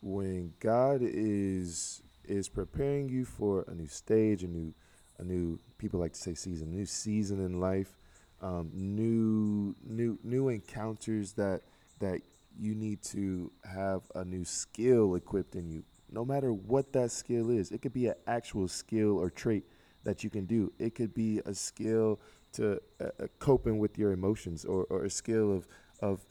when 0.00 0.54
God 0.58 1.00
is 1.02 2.02
is 2.26 2.48
preparing 2.48 3.10
you 3.10 3.26
for 3.26 3.66
a 3.68 3.74
new 3.74 3.86
stage, 3.86 4.42
a 4.42 4.48
new 4.48 4.72
a 5.18 5.24
new 5.24 5.58
people 5.78 6.00
like 6.00 6.12
to 6.12 6.20
say 6.20 6.34
season, 6.34 6.70
new 6.70 6.86
season 6.86 7.44
in 7.44 7.60
life, 7.60 7.96
um, 8.42 8.70
new 8.74 9.74
new 9.84 10.18
new 10.22 10.48
encounters 10.48 11.32
that 11.34 11.62
that 12.00 12.20
you 12.58 12.74
need 12.74 13.02
to 13.02 13.50
have 13.64 14.02
a 14.14 14.24
new 14.24 14.44
skill 14.44 15.14
equipped 15.14 15.56
in 15.56 15.68
you. 15.68 15.82
No 16.10 16.24
matter 16.24 16.52
what 16.52 16.92
that 16.92 17.10
skill 17.10 17.50
is, 17.50 17.70
it 17.70 17.82
could 17.82 17.92
be 17.92 18.06
an 18.06 18.14
actual 18.26 18.68
skill 18.68 19.18
or 19.18 19.30
trait 19.30 19.64
that 20.04 20.22
you 20.22 20.30
can 20.30 20.44
do. 20.44 20.72
It 20.78 20.94
could 20.94 21.14
be 21.14 21.40
a 21.46 21.54
skill 21.54 22.20
to 22.52 22.80
uh, 23.00 23.04
uh 23.04 23.26
coping 23.38 23.78
with 23.78 23.98
your 23.98 24.12
emotions, 24.12 24.64
or, 24.64 24.84
or 24.90 25.04
a 25.04 25.10
skill 25.10 25.52
of 25.52 25.66
of 26.00 26.26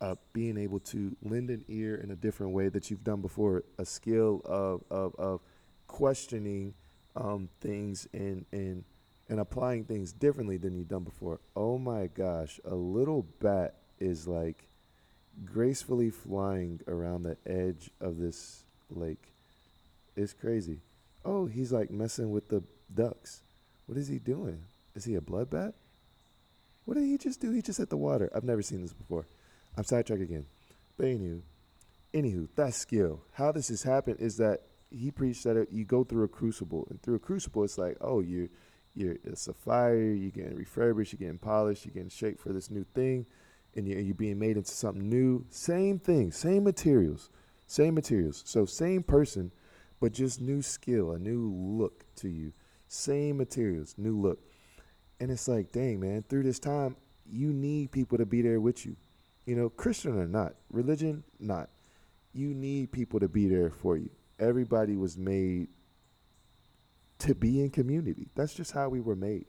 uh, 0.00 0.14
being 0.32 0.56
able 0.56 0.80
to 0.80 1.14
lend 1.22 1.50
an 1.50 1.64
ear 1.68 1.96
in 1.96 2.10
a 2.10 2.16
different 2.16 2.52
way 2.52 2.68
that 2.68 2.90
you've 2.90 3.04
done 3.04 3.20
before. 3.20 3.64
A 3.78 3.84
skill 3.84 4.40
of 4.44 4.82
of, 4.90 5.14
of 5.16 5.40
questioning 5.86 6.74
um, 7.20 7.48
things 7.60 8.08
and 8.12 8.46
and 8.50 8.84
and 9.28 9.38
applying 9.38 9.84
things 9.84 10.12
differently 10.12 10.56
than 10.56 10.76
you've 10.76 10.88
done 10.88 11.04
before. 11.04 11.38
Oh 11.54 11.78
my 11.78 12.08
gosh, 12.08 12.58
a 12.64 12.74
little 12.74 13.26
bat 13.40 13.76
is 14.00 14.26
like 14.26 14.66
gracefully 15.44 16.10
flying 16.10 16.80
around 16.88 17.22
the 17.22 17.36
edge 17.46 17.90
of 18.00 18.18
this 18.18 18.64
lake. 18.90 19.32
It's 20.16 20.32
crazy. 20.32 20.78
Oh, 21.24 21.46
he's 21.46 21.70
like 21.70 21.90
messing 21.90 22.32
with 22.32 22.48
the 22.48 22.62
ducks. 22.92 23.42
What 23.86 23.98
is 23.98 24.08
he 24.08 24.18
doing? 24.18 24.62
Is 24.96 25.04
he 25.04 25.14
a 25.14 25.20
blood 25.20 25.50
bat? 25.50 25.74
What 26.84 26.94
did 26.94 27.04
he 27.04 27.18
just 27.18 27.40
do? 27.40 27.52
He 27.52 27.62
just 27.62 27.78
hit 27.78 27.90
the 27.90 27.96
water. 27.96 28.30
I've 28.34 28.42
never 28.42 28.62
seen 28.62 28.82
this 28.82 28.92
before. 28.92 29.26
I'm 29.76 29.84
sidetracked 29.84 30.22
again. 30.22 30.46
But 30.96 31.06
anywho, 31.06 31.42
anywho, 32.12 32.48
that 32.56 32.74
skill. 32.74 33.20
How 33.32 33.52
this 33.52 33.68
has 33.68 33.84
happened 33.84 34.16
is 34.18 34.38
that 34.38 34.62
he 34.90 35.10
preached 35.10 35.44
that 35.44 35.68
you 35.72 35.84
go 35.84 36.04
through 36.04 36.24
a 36.24 36.28
crucible, 36.28 36.86
and 36.90 37.00
through 37.02 37.16
a 37.16 37.20
crucible, 37.20 37.64
it's 37.64 37.78
like, 37.78 37.96
oh, 38.00 38.20
you, 38.20 38.48
you're 38.94 39.16
it's 39.24 39.48
a 39.48 39.54
fire. 39.54 39.96
You're 39.96 40.30
getting 40.30 40.56
refurbished. 40.56 41.12
You're 41.12 41.18
getting 41.18 41.38
polished. 41.38 41.84
You're 41.84 41.94
getting 41.94 42.10
shaped 42.10 42.40
for 42.40 42.52
this 42.52 42.70
new 42.70 42.84
thing, 42.94 43.26
and 43.76 43.86
you're, 43.86 44.00
you're 44.00 44.14
being 44.14 44.38
made 44.38 44.56
into 44.56 44.70
something 44.70 45.08
new. 45.08 45.46
Same 45.50 45.98
thing, 45.98 46.32
same 46.32 46.64
materials, 46.64 47.30
same 47.66 47.94
materials. 47.94 48.42
So 48.44 48.66
same 48.66 49.02
person, 49.02 49.52
but 50.00 50.12
just 50.12 50.40
new 50.40 50.62
skill, 50.62 51.12
a 51.12 51.18
new 51.18 51.52
look 51.52 52.04
to 52.16 52.28
you. 52.28 52.52
Same 52.88 53.36
materials, 53.36 53.94
new 53.96 54.20
look. 54.20 54.40
And 55.20 55.30
it's 55.30 55.46
like, 55.46 55.70
dang, 55.70 56.00
man, 56.00 56.24
through 56.28 56.42
this 56.42 56.58
time, 56.58 56.96
you 57.30 57.52
need 57.52 57.92
people 57.92 58.18
to 58.18 58.26
be 58.26 58.42
there 58.42 58.60
with 58.60 58.84
you. 58.84 58.96
You 59.46 59.54
know, 59.54 59.68
Christian 59.68 60.18
or 60.18 60.26
not, 60.26 60.54
religion, 60.70 61.22
not. 61.38 61.70
You 62.32 62.54
need 62.54 62.90
people 62.90 63.20
to 63.20 63.28
be 63.28 63.46
there 63.46 63.70
for 63.70 63.96
you. 63.96 64.10
Everybody 64.40 64.96
was 64.96 65.16
made 65.16 65.68
to 67.18 67.34
be 67.34 67.60
in 67.60 67.70
community. 67.70 68.28
That's 68.34 68.54
just 68.54 68.72
how 68.72 68.88
we 68.88 69.00
were 69.00 69.14
made. 69.14 69.46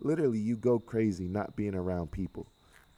Literally, 0.00 0.38
you 0.38 0.56
go 0.56 0.78
crazy 0.78 1.28
not 1.28 1.54
being 1.54 1.74
around 1.74 2.10
people 2.10 2.48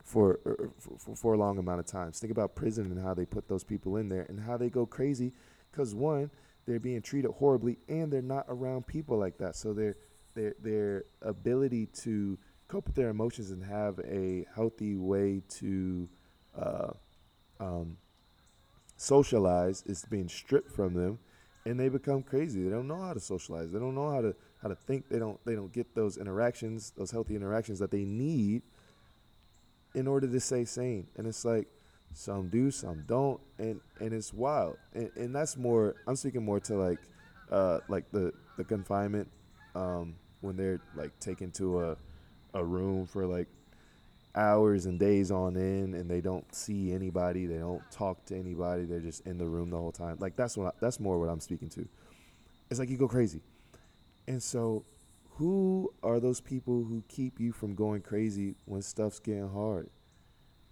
for, 0.03 0.39
for, 0.79 1.17
for 1.17 1.35
a 1.35 1.39
long 1.39 1.59
amount 1.59 1.81
of 1.81 1.87
times. 1.87 2.19
Think 2.19 2.31
about 2.31 2.55
prison 2.55 2.87
and 2.87 3.01
how 3.01 3.15
they 3.15 3.27
put 3.27 3.49
those 3.49 3.65
people 3.65 3.97
in 3.97 4.09
there 4.09 4.27
and 4.29 4.41
how 4.41 4.57
they 4.57 4.71
go 4.71 4.87
crazy 4.87 5.33
because 5.71 5.95
one, 5.95 6.31
they're 6.67 6.81
being 6.81 7.03
treated 7.03 7.31
horribly 7.33 7.79
and 7.89 8.13
they're 8.13 8.23
not 8.23 8.47
around 8.49 8.87
people 8.87 9.19
like 9.19 9.39
that. 9.39 9.57
So 9.57 9.73
their 9.75 9.97
their 10.35 10.55
their 10.61 11.05
ability 11.23 11.87
to 12.03 12.39
cope 12.69 12.87
with 12.87 12.95
their 12.95 13.11
emotions 13.11 13.51
and 13.51 13.63
have 13.65 13.99
a 14.01 14.47
healthy 14.55 14.97
way 14.97 15.43
to 15.49 16.09
uh, 16.59 16.91
um, 17.61 17.97
socialize 18.97 19.83
is 19.87 20.05
being 20.09 20.29
stripped 20.29 20.71
from 20.71 20.95
them, 20.95 21.19
and 21.65 21.79
they 21.79 21.89
become 21.89 22.23
crazy. 22.23 22.63
They 22.63 22.71
don't 22.71 22.89
know 22.89 23.01
how 23.01 23.15
to 23.15 23.21
socialize. 23.21 23.73
They 23.73 23.79
don't 23.79 23.95
know 23.95 24.11
how 24.11 24.21
to 24.21 24.35
how 24.63 24.69
to 24.69 24.75
think. 24.75 25.09
They 25.09 25.19
don't 25.19 25.39
they 25.45 25.55
don't 25.55 25.73
get 25.73 25.95
those 25.95 26.17
interactions, 26.17 26.93
those 26.97 27.11
healthy 27.11 27.37
interactions 27.37 27.79
that 27.79 27.91
they 27.91 28.05
need 28.05 28.63
in 29.95 30.07
order 30.07 30.27
to 30.27 30.41
stay 30.41 30.65
sane. 30.65 31.07
And 31.17 31.27
it's 31.27 31.45
like 31.45 31.69
some 32.13 32.49
do, 32.49 32.71
some 32.71 33.05
don't, 33.07 33.41
and 33.59 33.81
and 34.01 34.13
it's 34.13 34.33
wild. 34.33 34.77
And, 34.95 35.11
and 35.17 35.35
that's 35.35 35.57
more. 35.57 35.97
I'm 36.07 36.17
speaking 36.17 36.45
more 36.45 36.61
to 36.61 36.75
like 36.77 36.99
uh, 37.51 37.81
like 37.89 38.11
the 38.13 38.33
the 38.57 38.65
confinement 38.65 39.29
um, 39.75 40.15
when 40.41 40.57
they're 40.57 40.81
like 40.95 41.19
taken 41.21 41.51
to 41.53 41.83
a 41.83 41.97
a 42.55 42.65
room 42.65 43.07
for 43.07 43.27
like 43.27 43.49
hours 44.37 44.87
and 44.87 44.99
days 44.99 45.31
on 45.31 45.57
end 45.57 45.95
and 45.95 46.11
they 46.11 46.21
don't 46.21 46.53
see 46.55 46.93
anybody 46.93 47.47
they 47.47 47.59
don't 47.59 47.83
talk 47.91 48.25
to 48.27 48.37
anybody 48.37 48.85
they're 48.85 48.99
just 48.99 49.25
in 49.27 49.39
the 49.39 49.47
room 49.47 49.71
the 49.71 49.77
whole 49.77 49.93
time. 49.93 50.17
Like 50.19 50.37
that's 50.37 50.57
what 50.57 50.69
I, 50.69 50.71
that's 50.81 50.99
more 50.99 51.19
what 51.19 51.29
i'm 51.29 51.41
speaking 51.41 51.69
to. 51.71 51.87
It's 52.71 52.81
like 52.81 52.89
you 52.89 52.97
go 52.97 53.09
crazy. 53.09 53.41
And 54.27 54.43
so 54.43 54.85
who 55.37 55.93
are 56.03 56.21
those 56.21 56.41
people 56.41 56.85
who 56.85 57.03
keep 57.09 57.39
you 57.39 57.53
from 57.53 57.75
going 57.75 58.01
crazy 58.01 58.55
when 58.65 58.83
stuff's 58.83 59.19
getting 59.19 59.51
hard? 59.51 59.89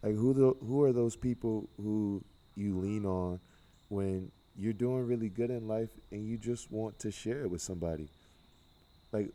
Like 0.02 0.14
who 0.14 0.32
the, 0.32 0.66
who 0.66 0.82
are 0.82 0.92
those 0.92 1.14
people 1.16 1.68
who 1.76 2.24
you 2.56 2.78
lean 2.78 3.06
on 3.06 3.40
when 3.88 4.32
you're 4.56 4.72
doing 4.72 5.06
really 5.06 5.28
good 5.28 5.50
in 5.50 5.68
life 5.68 5.90
and 6.10 6.26
you 6.26 6.36
just 6.36 6.70
want 6.72 6.98
to 7.00 7.10
share 7.10 7.42
it 7.42 7.50
with 7.50 7.60
somebody? 7.60 8.08
Like 9.12 9.28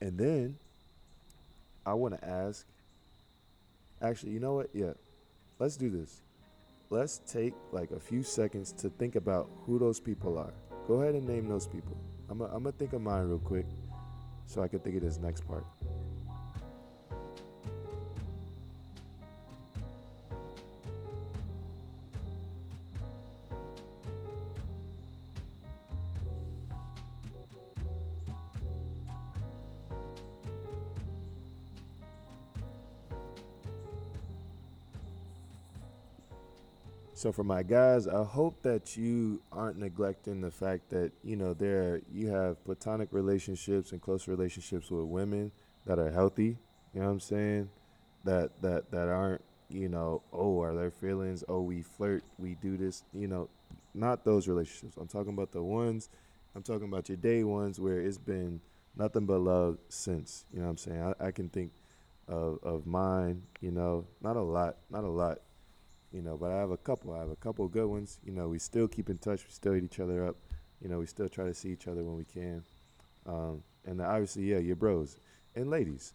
and 0.00 0.18
then 0.18 0.56
i 1.86 1.94
want 1.94 2.18
to 2.18 2.28
ask 2.28 2.66
Actually, 4.02 4.32
you 4.32 4.40
know 4.40 4.54
what? 4.54 4.70
Yeah. 4.72 4.92
Let's 5.58 5.76
do 5.76 5.90
this. 5.90 6.22
Let's 6.88 7.18
take 7.18 7.54
like 7.70 7.90
a 7.90 8.00
few 8.00 8.22
seconds 8.22 8.72
to 8.72 8.88
think 8.88 9.14
about 9.14 9.48
who 9.66 9.78
those 9.78 10.00
people 10.00 10.38
are. 10.38 10.54
Go 10.88 11.02
ahead 11.02 11.14
and 11.14 11.26
name 11.26 11.48
those 11.48 11.66
people. 11.66 11.96
I'm 12.28 12.38
going 12.38 12.62
to 12.64 12.72
think 12.72 12.92
of 12.92 13.02
mine 13.02 13.28
real 13.28 13.38
quick 13.38 13.66
so 14.46 14.62
I 14.62 14.68
can 14.68 14.80
think 14.80 14.96
of 14.96 15.02
this 15.02 15.18
next 15.18 15.46
part. 15.46 15.64
So 37.20 37.32
for 37.32 37.44
my 37.44 37.62
guys, 37.62 38.08
I 38.08 38.24
hope 38.24 38.62
that 38.62 38.96
you 38.96 39.42
aren't 39.52 39.76
neglecting 39.76 40.40
the 40.40 40.50
fact 40.50 40.88
that 40.88 41.12
you 41.22 41.36
know 41.36 41.52
there 41.52 42.00
you 42.10 42.28
have 42.28 42.64
platonic 42.64 43.10
relationships 43.12 43.92
and 43.92 44.00
close 44.00 44.26
relationships 44.26 44.90
with 44.90 45.04
women 45.04 45.52
that 45.84 45.98
are 45.98 46.10
healthy. 46.10 46.56
You 46.94 47.00
know 47.00 47.08
what 47.08 47.12
I'm 47.12 47.20
saying? 47.20 47.68
That 48.24 48.62
that 48.62 48.90
that 48.92 49.08
aren't 49.08 49.42
you 49.68 49.90
know 49.90 50.22
oh 50.32 50.62
are 50.62 50.74
there 50.74 50.90
feelings? 50.90 51.44
Oh 51.46 51.60
we 51.60 51.82
flirt, 51.82 52.24
we 52.38 52.54
do 52.54 52.78
this. 52.78 53.04
You 53.12 53.28
know, 53.28 53.50
not 53.92 54.24
those 54.24 54.48
relationships. 54.48 54.96
I'm 54.98 55.06
talking 55.06 55.34
about 55.34 55.52
the 55.52 55.62
ones. 55.62 56.08
I'm 56.56 56.62
talking 56.62 56.88
about 56.88 57.10
your 57.10 57.18
day 57.18 57.44
ones 57.44 57.78
where 57.78 58.00
it's 58.00 58.16
been 58.16 58.62
nothing 58.96 59.26
but 59.26 59.42
love 59.42 59.76
since. 59.90 60.46
You 60.54 60.60
know 60.60 60.64
what 60.64 60.70
I'm 60.70 60.76
saying? 60.78 61.14
I, 61.20 61.26
I 61.26 61.30
can 61.32 61.50
think 61.50 61.72
of 62.28 62.60
of 62.62 62.86
mine. 62.86 63.42
You 63.60 63.72
know, 63.72 64.06
not 64.22 64.36
a 64.36 64.42
lot, 64.42 64.78
not 64.88 65.04
a 65.04 65.10
lot 65.10 65.40
you 66.12 66.22
know. 66.22 66.36
But 66.36 66.50
I 66.50 66.58
have 66.58 66.70
a 66.70 66.76
couple. 66.76 67.14
I 67.14 67.18
have 67.18 67.30
a 67.30 67.36
couple 67.36 67.66
good 67.68 67.86
ones. 67.86 68.18
You 68.24 68.32
know, 68.32 68.48
we 68.48 68.58
still 68.58 68.88
keep 68.88 69.10
in 69.10 69.18
touch. 69.18 69.44
We 69.44 69.52
still 69.52 69.72
hit 69.72 69.84
each 69.84 70.00
other 70.00 70.26
up. 70.26 70.36
You 70.82 70.88
know, 70.88 70.98
we 70.98 71.06
still 71.06 71.28
try 71.28 71.44
to 71.44 71.54
see 71.54 71.70
each 71.70 71.88
other 71.88 72.02
when 72.02 72.16
we 72.16 72.24
can. 72.24 72.62
Um, 73.26 73.62
and 73.84 74.00
obviously, 74.00 74.44
yeah, 74.44 74.58
your 74.58 74.76
bros 74.76 75.18
and 75.54 75.70
ladies. 75.70 76.14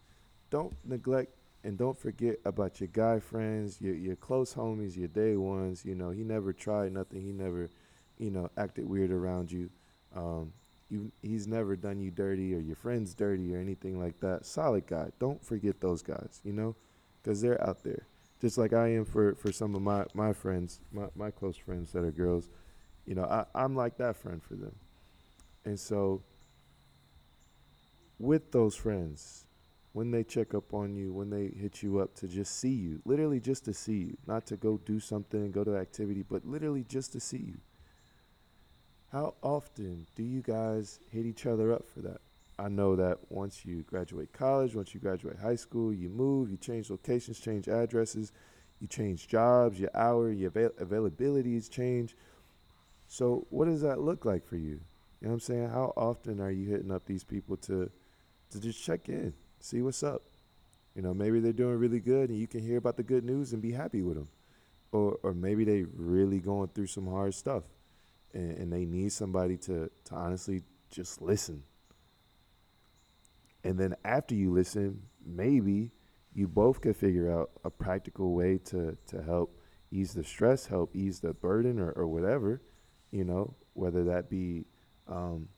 Don't 0.50 0.74
neglect 0.86 1.34
and 1.64 1.78
don't 1.78 1.98
forget 1.98 2.38
about 2.46 2.80
your 2.80 2.90
guy 2.94 3.20
friends, 3.20 3.82
your 3.82 3.96
your 3.96 4.16
close 4.16 4.54
homies, 4.54 4.96
your 4.96 5.08
day 5.08 5.36
ones. 5.36 5.84
You 5.86 5.96
know, 5.96 6.12
he 6.12 6.24
never 6.24 6.54
tried 6.54 6.94
nothing. 6.94 7.22
He 7.22 7.32
never, 7.32 7.70
you 8.18 8.32
know, 8.32 8.50
acted 8.58 8.88
weird 8.88 9.12
around 9.12 9.52
you. 9.52 9.70
Um, 10.16 10.54
you, 10.90 11.12
he's 11.24 11.48
never 11.48 11.76
done 11.76 12.00
you 12.00 12.12
dirty 12.12 12.54
or 12.54 12.60
your 12.60 12.76
friends 12.76 13.16
dirty 13.16 13.54
or 13.56 13.60
anything 13.60 14.00
like 14.00 14.20
that. 14.20 14.46
Solid 14.46 14.86
guy. 14.86 15.10
Don't 15.20 15.44
forget 15.44 15.82
those 15.82 16.02
guys. 16.04 16.42
You 16.44 16.54
know, 16.54 16.76
because 17.22 17.42
they're 17.42 17.62
out 17.68 17.84
there 17.84 18.06
just 18.42 18.58
like 18.58 18.74
I 18.74 18.90
am 18.90 19.06
for, 19.06 19.36
for 19.36 19.52
some 19.52 19.76
of 19.76 19.82
my, 19.82 20.06
my 20.14 20.34
friends, 20.34 20.80
my, 20.92 21.08
my 21.16 21.32
close 21.32 21.58
friends 21.58 21.92
that 21.94 22.04
are 22.04 22.12
girls, 22.12 22.50
you 23.06 23.16
know, 23.16 23.24
I, 23.24 23.46
I'm 23.56 23.76
like 23.76 23.98
that 23.98 24.18
friend 24.18 24.42
for 24.44 24.56
them. 24.56 24.76
And 25.64 25.80
so 25.80 26.22
with 28.20 28.52
those 28.52 28.76
friends, 28.76 29.46
when 29.94 30.12
they 30.12 30.24
check 30.24 30.54
up 30.54 30.74
on 30.74 30.96
you, 30.96 31.14
when 31.14 31.30
they 31.30 31.48
hit 31.58 31.82
you 31.82 32.00
up 32.00 32.14
to 32.16 32.28
just 32.28 32.60
see 32.60 32.74
you, 32.74 33.02
literally 33.06 33.40
just 33.40 33.64
to 33.66 33.74
see 33.74 33.98
you, 33.98 34.18
not 34.28 34.46
to 34.48 34.58
go 34.58 34.78
do 34.86 35.00
something, 35.00 35.52
go 35.52 35.64
to 35.64 35.78
activity, 35.78 36.24
but 36.30 36.46
literally 36.46 36.86
just 36.88 37.14
to 37.14 37.20
see 37.20 37.38
you. 37.38 37.58
How 39.12 39.36
often 39.42 40.06
do 40.16 40.24
you 40.24 40.42
guys 40.42 41.00
hit 41.12 41.26
each 41.26 41.46
other 41.46 41.72
up 41.72 41.86
for 41.88 42.02
that? 42.02 42.20
I 42.58 42.70
know 42.70 42.96
that 42.96 43.20
once 43.30 43.66
you 43.66 43.84
graduate 43.84 44.32
college, 44.32 44.76
once 44.76 44.94
you 44.94 45.00
graduate 45.00 45.38
high 45.38 45.56
school, 45.56 45.94
you 45.94 46.10
move, 46.10 46.50
you 46.50 46.58
change 46.58 46.90
locations, 46.90 47.40
change 47.40 47.68
addresses, 47.68 48.32
you 48.80 48.88
change 48.88 49.28
jobs, 49.28 49.80
your 49.80 49.90
hour, 49.94 50.32
your 50.32 50.48
avail- 50.48 50.70
availabilities 50.82 51.70
change. 51.70 52.16
So, 53.08 53.46
what 53.50 53.66
does 53.66 53.82
that 53.82 54.00
look 54.00 54.26
like 54.26 54.46
for 54.46 54.56
you? 54.56 54.80
You 55.22 55.28
know 55.28 55.30
what 55.30 55.34
I'm 55.34 55.40
saying? 55.42 55.70
How 55.70 55.94
often 55.98 56.40
are 56.40 56.52
you 56.52 56.70
hitting 56.70 56.92
up 56.92 57.06
these 57.06 57.24
people 57.24 57.58
to 57.58 57.90
to 58.52 58.62
just 58.62 58.82
check 58.82 59.10
in, 59.10 59.34
see 59.60 59.82
what's 59.82 60.04
up? 60.04 60.22
You 60.96 61.02
know, 61.02 61.14
maybe 61.14 61.40
they're 61.40 61.52
doing 61.52 61.78
really 61.78 62.00
good 62.00 62.30
and 62.30 62.40
you 62.40 62.48
can 62.48 62.62
hear 62.62 62.78
about 62.78 62.96
the 62.96 63.04
good 63.04 63.26
news 63.26 63.52
and 63.52 63.62
be 63.62 63.72
happy 63.72 64.02
with 64.02 64.16
them. 64.16 64.30
Or 64.92 65.18
or 65.24 65.34
maybe 65.34 65.66
they 65.66 65.84
really 65.84 66.40
going 66.40 66.70
through 66.70 66.88
some 66.88 67.08
hard 67.08 67.34
stuff 67.34 67.64
and, 68.34 68.58
and 68.58 68.72
they 68.72 68.86
need 68.86 69.12
somebody 69.12 69.58
to 69.58 69.90
to 70.06 70.16
honestly 70.16 70.64
just 70.90 71.22
listen 71.22 71.64
and 73.66 73.78
then 73.80 73.96
after 74.06 74.36
you 74.36 74.54
listen, 74.54 75.02
maybe 75.26 75.92
you 76.34 76.48
both 76.48 76.82
could 76.82 76.96
figure 76.96 77.32
out 77.32 77.50
a 77.64 77.70
practical 77.70 78.34
way 78.34 78.60
to, 78.66 78.96
to 79.08 79.24
help 79.24 79.60
ease 79.92 80.14
the 80.14 80.24
stress, 80.24 80.68
help 80.68 80.96
ease 80.96 81.20
the 81.20 81.34
burden, 81.34 81.80
or, 81.80 81.92
or 81.92 82.08
whatever, 82.08 82.62
you 83.12 83.24
know, 83.24 83.56
whether 83.74 84.04
that 84.04 84.30
be 84.30 84.66
um, 85.08 85.50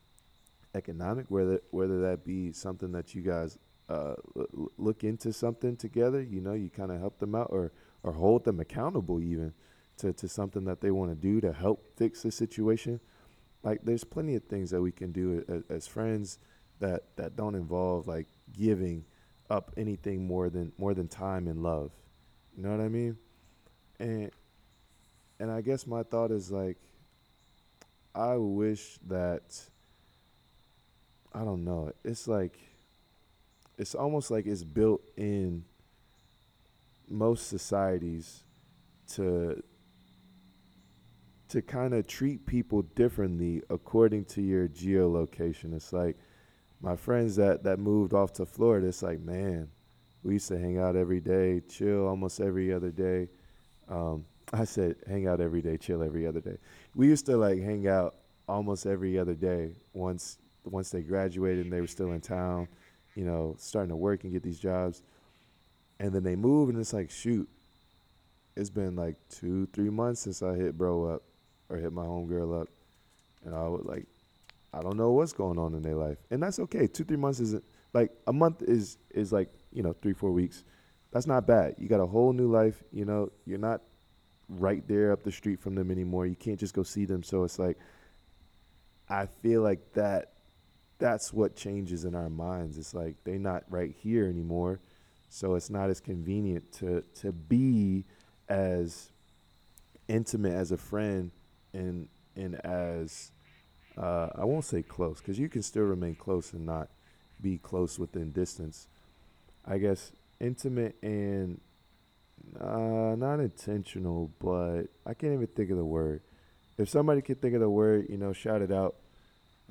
economic, 0.74 1.26
whether 1.30 1.62
whether 1.72 2.02
that 2.02 2.26
be 2.26 2.52
something 2.54 2.92
that 2.94 3.14
you 3.14 3.22
guys 3.22 3.60
uh, 3.90 4.16
l- 4.36 4.72
look 4.78 5.04
into 5.04 5.34
something 5.34 5.76
together, 5.76 6.22
you 6.22 6.40
know, 6.40 6.54
you 6.54 6.70
kind 6.70 6.92
of 6.92 7.00
help 7.00 7.20
them 7.20 7.36
out, 7.36 7.48
or 7.50 7.72
or 8.04 8.14
hold 8.14 8.46
them 8.46 8.60
accountable 8.60 9.22
even 9.22 9.54
to, 9.98 10.14
to 10.14 10.28
something 10.28 10.64
that 10.66 10.80
they 10.82 10.92
want 10.92 11.12
to 11.12 11.16
do 11.16 11.42
to 11.42 11.52
help 11.52 11.98
fix 11.98 12.22
the 12.24 12.32
situation. 12.32 13.00
Like, 13.64 13.82
there's 13.84 14.04
plenty 14.04 14.36
of 14.36 14.44
things 14.44 14.70
that 14.70 14.82
we 14.82 14.92
can 14.92 15.12
do 15.12 15.44
as, 15.50 15.64
as 15.70 15.88
friends 15.88 16.38
that 16.79 17.03
that 17.15 17.36
don't 17.36 17.55
involve 17.55 18.07
like 18.07 18.27
giving 18.53 19.05
up 19.50 19.72
anything 19.77 20.27
more 20.27 20.50
than 20.50 20.72
more 20.77 20.93
than 20.93 21.07
time 21.07 21.48
and 21.48 21.63
love. 21.63 21.91
You 22.55 22.63
know 22.63 22.72
what 22.72 22.81
I 22.81 22.89
mean? 22.89 23.17
And 24.00 24.31
and 25.39 25.51
I 25.51 25.62
guess 25.62 25.88
my 25.88 26.03
thought 26.03 26.31
is 26.31 26.51
like 26.51 26.77
I 28.13 28.36
wish 28.36 28.98
that 29.07 29.62
I 31.34 31.43
don't 31.43 31.63
know. 31.63 31.91
It's 32.03 32.27
like 32.27 32.57
it's 33.77 33.93
almost 33.93 34.31
like 34.31 34.46
it's 34.48 34.63
built 34.63 35.01
in 35.15 35.65
most 37.10 37.48
societies 37.48 38.43
to 39.13 39.62
to 41.50 41.62
kind 41.62 41.93
of 41.93 42.05
treat 42.07 42.46
people 42.46 42.81
differently 42.81 43.62
according 43.69 44.25
to 44.25 44.41
your 44.41 44.67
geolocation. 44.67 45.74
It's 45.74 45.93
like 45.93 46.17
my 46.81 46.96
friends 46.96 47.36
that 47.38 47.63
that 47.63 47.79
moved 47.79 48.13
off 48.13 48.34
to 48.34 48.46
Florida, 48.46 48.88
it's 48.88 49.01
like, 49.01 49.19
man, 49.19 49.69
we 50.24 50.34
used 50.34 50.48
to 50.50 50.57
hang 50.57 50.77
out 50.77 50.96
every 50.96 51.19
day, 51.19 51.62
chill 51.69 52.07
almost 52.07 52.39
every 52.39 52.74
other 52.74 52.91
day. 52.91 53.29
Um, 53.89 54.25
I 54.53 54.65
said 54.65 54.96
hang 55.07 55.27
out 55.27 55.41
every 55.41 55.62
day, 55.62 55.77
chill 55.77 56.03
every 56.03 56.27
other 56.27 56.41
day. 56.41 56.57
We 56.96 57.07
used 57.07 57.25
to 57.25 57.38
like 57.38 57.62
hang 57.62 57.88
out 57.88 58.15
almost 58.48 58.86
every 58.86 59.17
other 59.17 59.34
day. 59.34 59.72
Once 59.93 60.38
once 60.63 60.89
they 60.89 61.01
graduated 61.01 61.65
and 61.65 61.74
they 61.74 61.81
were 61.81 61.88
still 61.88 62.12
in 62.12 62.22
town, 62.22 62.67
you 63.15 63.25
know, 63.25 63.55
starting 63.57 63.89
to 63.89 63.96
work 63.96 64.24
and 64.24 64.34
get 64.34 64.43
these 64.43 64.60
jobs, 64.60 65.01
and 66.00 66.12
then 66.13 66.24
they 66.24 66.36
move 66.36 66.69
and 66.69 66.79
it's 66.79 66.93
like 66.93 67.10
shoot, 67.10 67.48
it's 68.55 68.69
been 68.69 68.96
like 68.96 69.15
two 69.29 69.67
three 69.74 69.89
months 69.89 70.22
since 70.22 70.41
I 70.41 70.55
hit 70.55 70.77
bro 70.77 71.05
up 71.05 71.24
or 71.69 71.77
hit 71.77 71.91
my 71.91 72.05
homegirl 72.05 72.62
up, 72.62 72.69
and 73.43 73.55
I 73.55 73.67
would 73.67 73.86
like, 73.86 74.05
I 74.77 74.81
don't 74.81 74.98
know 74.98 75.12
what's 75.12 75.34
going 75.34 75.57
on 75.57 75.74
in 75.74 75.81
their 75.81 75.96
life, 75.96 76.17
and 76.29 76.41
that's 76.41 76.60
okay. 76.60 76.86
Two 76.86 77.03
three 77.03 77.17
months 77.17 77.39
isn't 77.39 77.63
like 77.93 78.12
a 78.27 78.34
month 78.34 78.62
is 78.62 78.98
is 79.10 79.31
like 79.31 79.50
you 79.72 79.81
know 79.81 79.96
three 80.01 80.13
four 80.13 80.31
weeks. 80.31 80.63
That's 81.12 81.25
not 81.25 81.48
bad. 81.48 81.75
You 81.79 81.88
got 81.88 82.00
a 82.00 82.05
whole 82.05 82.31
new 82.31 82.51
life. 82.51 82.84
You 82.91 83.05
know, 83.05 83.31
you're 83.46 83.57
not 83.57 83.81
right 84.50 84.88
there 84.88 85.12
up 85.12 85.24
the 85.24 85.31
street 85.31 85.60
from 85.60 85.74
them 85.74 85.89
anymore. 85.89 86.27
You 86.27 86.36
can't 86.36 86.60
just 86.60 86.75
go 86.75 86.84
see 86.84 87.05
them. 87.05 87.24
So 87.24 87.43
it's 87.43 87.57
like 87.57 87.77
I 89.10 89.25
feel 89.41 89.62
like 89.62 89.93
that 89.93 90.34
that's 91.00 91.34
what 91.34 91.55
changes 91.55 92.05
in 92.05 92.13
our 92.13 92.29
minds. 92.29 92.77
It's 92.77 92.93
like 92.93 93.15
they're 93.24 93.39
not 93.39 93.63
right 93.69 93.96
here 93.98 94.27
anymore. 94.27 94.79
So 95.29 95.55
it's 95.55 95.69
not 95.72 95.89
as 95.89 96.00
convenient 96.00 96.72
to 96.74 97.03
to 97.22 97.31
be 97.31 98.05
as 98.48 99.12
intimate 100.07 100.53
as 100.53 100.72
a 100.72 100.77
friend 100.77 101.31
and 101.74 102.10
and 102.36 102.55
as 102.63 103.31
uh, 103.98 104.30
I 104.36 104.46
won't 104.46 104.66
say 104.66 104.84
close 104.84 105.20
because 105.20 105.39
you 105.39 105.50
can 105.50 105.63
still 105.63 105.84
remain 105.84 106.16
close 106.16 106.54
and 106.54 106.66
not 106.66 106.89
be 107.42 107.58
close 107.58 107.98
within 107.98 108.32
distance. 108.32 108.88
I 109.66 109.77
guess 109.77 110.12
intimate 110.39 110.96
and 111.01 111.60
uh, 112.60 113.16
not 113.18 113.39
intentional, 113.39 114.32
but 114.39 114.84
I 115.06 115.13
can't 115.13 115.34
even 115.34 115.48
think 115.48 115.72
of 115.72 115.77
the 115.77 115.86
word. 115.86 116.22
If 116.77 116.89
somebody 116.89 117.22
can 117.22 117.36
think 117.36 117.56
of 117.56 117.62
the 117.62 117.70
word, 117.70 118.08
you 118.10 118.18
know, 118.18 118.34
shout 118.34 118.62
it 118.62 118.72
out. 118.72 118.96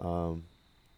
Um, 0.01 0.45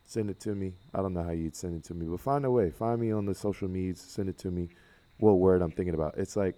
send 0.07 0.31
it 0.31 0.41
to 0.41 0.55
me. 0.55 0.73
I 0.95 1.03
don't 1.03 1.13
know 1.13 1.23
how 1.23 1.33
you'd 1.33 1.55
send 1.55 1.77
it 1.77 1.85
to 1.89 1.95
me, 1.95 2.07
but 2.07 2.21
find 2.21 2.45
a 2.45 2.51
way. 2.51 2.71
Find 2.71 3.01
me 3.01 3.13
on 3.13 3.27
the 3.27 3.35
social 3.35 3.69
medias. 3.69 4.01
Send 4.01 4.29
it 4.29 4.39
to 4.39 4.51
me. 4.51 4.71
What 5.19 5.35
word 5.35 5.61
I'm 5.61 5.71
thinking 5.71 5.95
about? 5.95 6.17
It's 6.17 6.35
like 6.35 6.57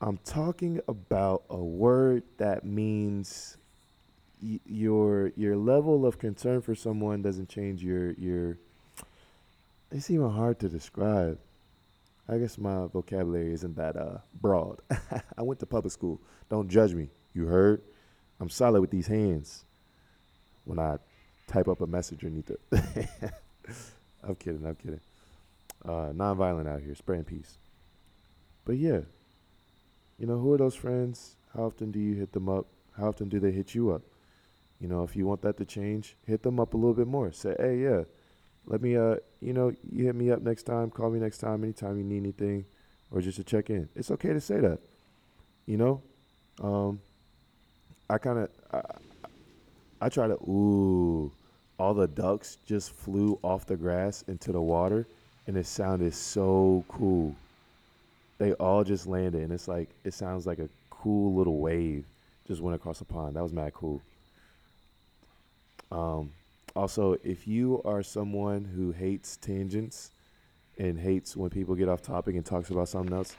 I'm 0.00 0.18
talking 0.18 0.80
about 0.88 1.44
a 1.48 1.56
word 1.56 2.24
that 2.38 2.64
means 2.64 3.56
y- 4.42 4.60
your 4.66 5.32
your 5.36 5.56
level 5.56 6.04
of 6.06 6.18
concern 6.18 6.60
for 6.60 6.74
someone 6.74 7.22
doesn't 7.22 7.48
change 7.48 7.82
your 7.82 8.12
your. 8.12 8.58
It's 9.90 10.10
even 10.10 10.30
hard 10.30 10.58
to 10.60 10.68
describe. 10.68 11.38
I 12.28 12.38
guess 12.38 12.56
my 12.56 12.86
vocabulary 12.86 13.52
isn't 13.52 13.76
that 13.76 13.96
uh, 13.96 14.18
broad. 14.40 14.80
I 15.36 15.42
went 15.42 15.60
to 15.60 15.66
public 15.66 15.92
school. 15.92 16.20
Don't 16.48 16.68
judge 16.68 16.94
me. 16.94 17.08
You 17.34 17.46
heard? 17.46 17.82
I'm 18.40 18.48
solid 18.48 18.80
with 18.80 18.90
these 18.90 19.06
hands 19.06 19.64
when 20.64 20.78
I 20.78 20.96
type 21.46 21.68
up 21.68 21.80
a 21.80 21.86
message 21.86 22.24
or 22.24 22.30
need 22.30 22.46
to. 22.46 22.58
I'm 24.22 24.34
kidding. 24.36 24.64
I'm 24.64 24.76
kidding. 24.76 25.00
Uh, 25.84 26.12
non-violent 26.14 26.68
out 26.68 26.80
here, 26.80 26.94
spraying 26.94 27.24
peace. 27.24 27.58
But 28.64 28.76
yeah, 28.76 29.00
you 30.18 30.26
know, 30.26 30.38
who 30.38 30.52
are 30.52 30.58
those 30.58 30.76
friends? 30.76 31.34
How 31.54 31.64
often 31.64 31.90
do 31.90 31.98
you 31.98 32.14
hit 32.14 32.32
them 32.32 32.48
up? 32.48 32.66
How 32.96 33.08
often 33.08 33.28
do 33.28 33.40
they 33.40 33.50
hit 33.50 33.74
you 33.74 33.90
up? 33.90 34.02
You 34.82 34.88
know, 34.88 35.04
if 35.04 35.14
you 35.14 35.26
want 35.26 35.42
that 35.42 35.56
to 35.58 35.64
change, 35.64 36.16
hit 36.26 36.42
them 36.42 36.58
up 36.58 36.74
a 36.74 36.76
little 36.76 36.92
bit 36.92 37.06
more. 37.06 37.30
Say, 37.30 37.54
hey, 37.58 37.78
yeah, 37.78 38.02
let 38.66 38.82
me, 38.82 38.96
uh, 38.96 39.16
you 39.40 39.52
know, 39.52 39.72
you 39.92 40.06
hit 40.06 40.16
me 40.16 40.32
up 40.32 40.42
next 40.42 40.64
time. 40.64 40.90
Call 40.90 41.08
me 41.10 41.20
next 41.20 41.38
time, 41.38 41.62
anytime 41.62 41.96
you 41.96 42.04
need 42.04 42.18
anything, 42.18 42.64
or 43.12 43.20
just 43.20 43.36
to 43.36 43.44
check 43.44 43.70
in. 43.70 43.88
It's 43.94 44.10
okay 44.10 44.32
to 44.32 44.40
say 44.40 44.58
that. 44.58 44.80
You 45.66 45.76
know, 45.76 46.02
um, 46.60 47.00
I 48.10 48.18
kind 48.18 48.40
of, 48.40 48.50
I, 48.72 48.80
I 50.06 50.08
try 50.08 50.26
to. 50.26 50.34
Ooh, 50.34 51.30
all 51.78 51.94
the 51.94 52.08
ducks 52.08 52.58
just 52.66 52.90
flew 52.90 53.38
off 53.44 53.64
the 53.66 53.76
grass 53.76 54.24
into 54.26 54.50
the 54.50 54.60
water, 54.60 55.06
and 55.46 55.56
it 55.56 55.66
sounded 55.66 56.12
so 56.12 56.84
cool 56.88 57.36
they 58.42 58.52
all 58.54 58.82
just 58.82 59.06
landed, 59.06 59.42
and 59.42 59.52
it's 59.52 59.68
like 59.68 59.88
it 60.02 60.12
sounds 60.12 60.44
like 60.44 60.58
a 60.58 60.68
cool 60.90 61.32
little 61.34 61.58
wave 61.58 62.04
just 62.48 62.60
went 62.60 62.74
across 62.74 62.98
the 62.98 63.04
pond. 63.04 63.36
That 63.36 63.42
was 63.44 63.52
mad 63.52 63.72
cool. 63.72 64.02
Um, 65.92 66.30
also, 66.74 67.18
if 67.22 67.46
you 67.46 67.82
are 67.84 68.02
someone 68.02 68.64
who 68.64 68.92
hates 68.92 69.36
tangents 69.36 70.10
and 70.78 70.98
hates 70.98 71.36
when 71.36 71.50
people 71.50 71.74
get 71.74 71.88
off 71.88 72.00
topic 72.00 72.34
and 72.34 72.44
talks 72.46 72.70
about 72.70 72.88
something 72.88 73.14
else, 73.14 73.36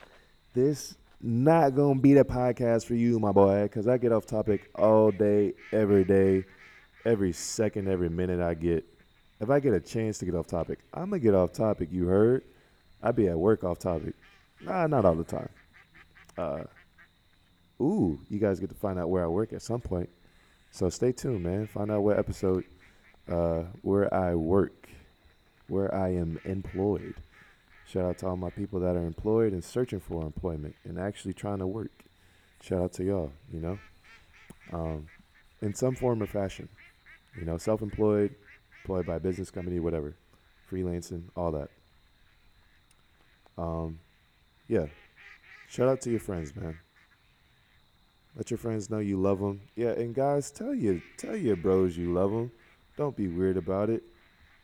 this 0.53 0.95
not 1.19 1.75
gonna 1.75 1.99
be 1.99 2.13
the 2.13 2.23
podcast 2.23 2.85
for 2.85 2.93
you, 2.93 3.17
my 3.17 3.31
boy, 3.31 3.63
because 3.63 3.87
I 3.87 3.97
get 3.97 4.11
off 4.11 4.27
topic 4.27 4.69
all 4.75 5.09
day, 5.09 5.53
every 5.71 6.03
day, 6.03 6.45
every 7.05 7.33
second, 7.33 7.87
every 7.87 8.09
minute 8.09 8.39
I 8.39 8.53
get. 8.53 8.85
If 9.39 9.49
I 9.49 9.59
get 9.59 9.73
a 9.73 9.79
chance 9.79 10.19
to 10.19 10.25
get 10.25 10.35
off 10.35 10.45
topic, 10.45 10.79
I'm 10.93 11.09
gonna 11.09 11.19
get 11.19 11.33
off 11.33 11.53
topic. 11.53 11.89
You 11.91 12.05
heard? 12.05 12.43
I 13.01 13.11
be 13.11 13.29
at 13.29 13.37
work 13.37 13.63
off 13.63 13.79
topic. 13.79 14.13
Nah, 14.61 14.85
not 14.85 15.05
all 15.05 15.15
the 15.15 15.23
time. 15.23 15.49
Uh, 16.37 16.63
ooh, 17.81 18.19
you 18.29 18.37
guys 18.37 18.59
get 18.59 18.69
to 18.69 18.75
find 18.75 18.99
out 18.99 19.09
where 19.09 19.23
I 19.23 19.27
work 19.27 19.53
at 19.53 19.63
some 19.63 19.81
point. 19.81 20.09
So 20.73 20.89
stay 20.89 21.12
tuned, 21.12 21.43
man. 21.43 21.67
Find 21.67 21.91
out 21.91 22.01
what 22.01 22.17
episode 22.17 22.63
uh, 23.29 23.65
where 23.83 24.12
I 24.12 24.33
work, 24.33 24.89
where 25.67 25.93
I 25.93 26.09
am 26.15 26.39
employed. 26.45 27.13
Shout 27.86 28.05
out 28.05 28.17
to 28.17 28.27
all 28.29 28.36
my 28.36 28.49
people 28.49 28.79
that 28.79 28.95
are 28.95 29.05
employed 29.05 29.53
and 29.53 29.63
searching 29.63 29.99
for 29.99 30.23
employment 30.23 30.73
and 30.83 30.97
actually 30.97 31.33
trying 31.33 31.59
to 31.59 31.67
work. 31.67 31.91
Shout 32.63 32.81
out 32.81 32.93
to 32.93 33.03
y'all, 33.03 33.31
you 33.51 33.59
know, 33.59 33.79
um, 34.71 35.05
in 35.62 35.75
some 35.75 35.93
form 35.93 36.23
or 36.23 36.25
fashion. 36.25 36.67
You 37.38 37.45
know, 37.45 37.59
self 37.59 37.83
employed, 37.83 38.33
employed 38.81 39.05
by 39.05 39.17
a 39.17 39.19
business 39.19 39.51
company, 39.51 39.79
whatever, 39.79 40.15
freelancing, 40.71 41.25
all 41.36 41.51
that. 41.51 41.69
Um, 43.59 43.99
yeah. 44.67 44.88
Shout 45.69 45.88
out 45.88 46.01
to 46.01 46.09
your 46.09 46.19
friends, 46.19 46.55
man. 46.55 46.79
Let 48.36 48.50
your 48.50 48.58
friends 48.58 48.89
know 48.89 49.00
you 49.00 49.17
love 49.17 49.39
them. 49.39 49.62
Yeah, 49.76 49.91
and 49.91 50.15
guys, 50.15 50.50
tell 50.50 50.74
you 50.74 51.02
tell 51.17 51.36
your 51.36 51.56
bros 51.56 51.96
you 51.96 52.12
love 52.13 52.32
them. 52.32 52.52
Don't 52.98 53.15
be 53.15 53.28
weird 53.28 53.58
about 53.58 53.89
it. 53.89 54.04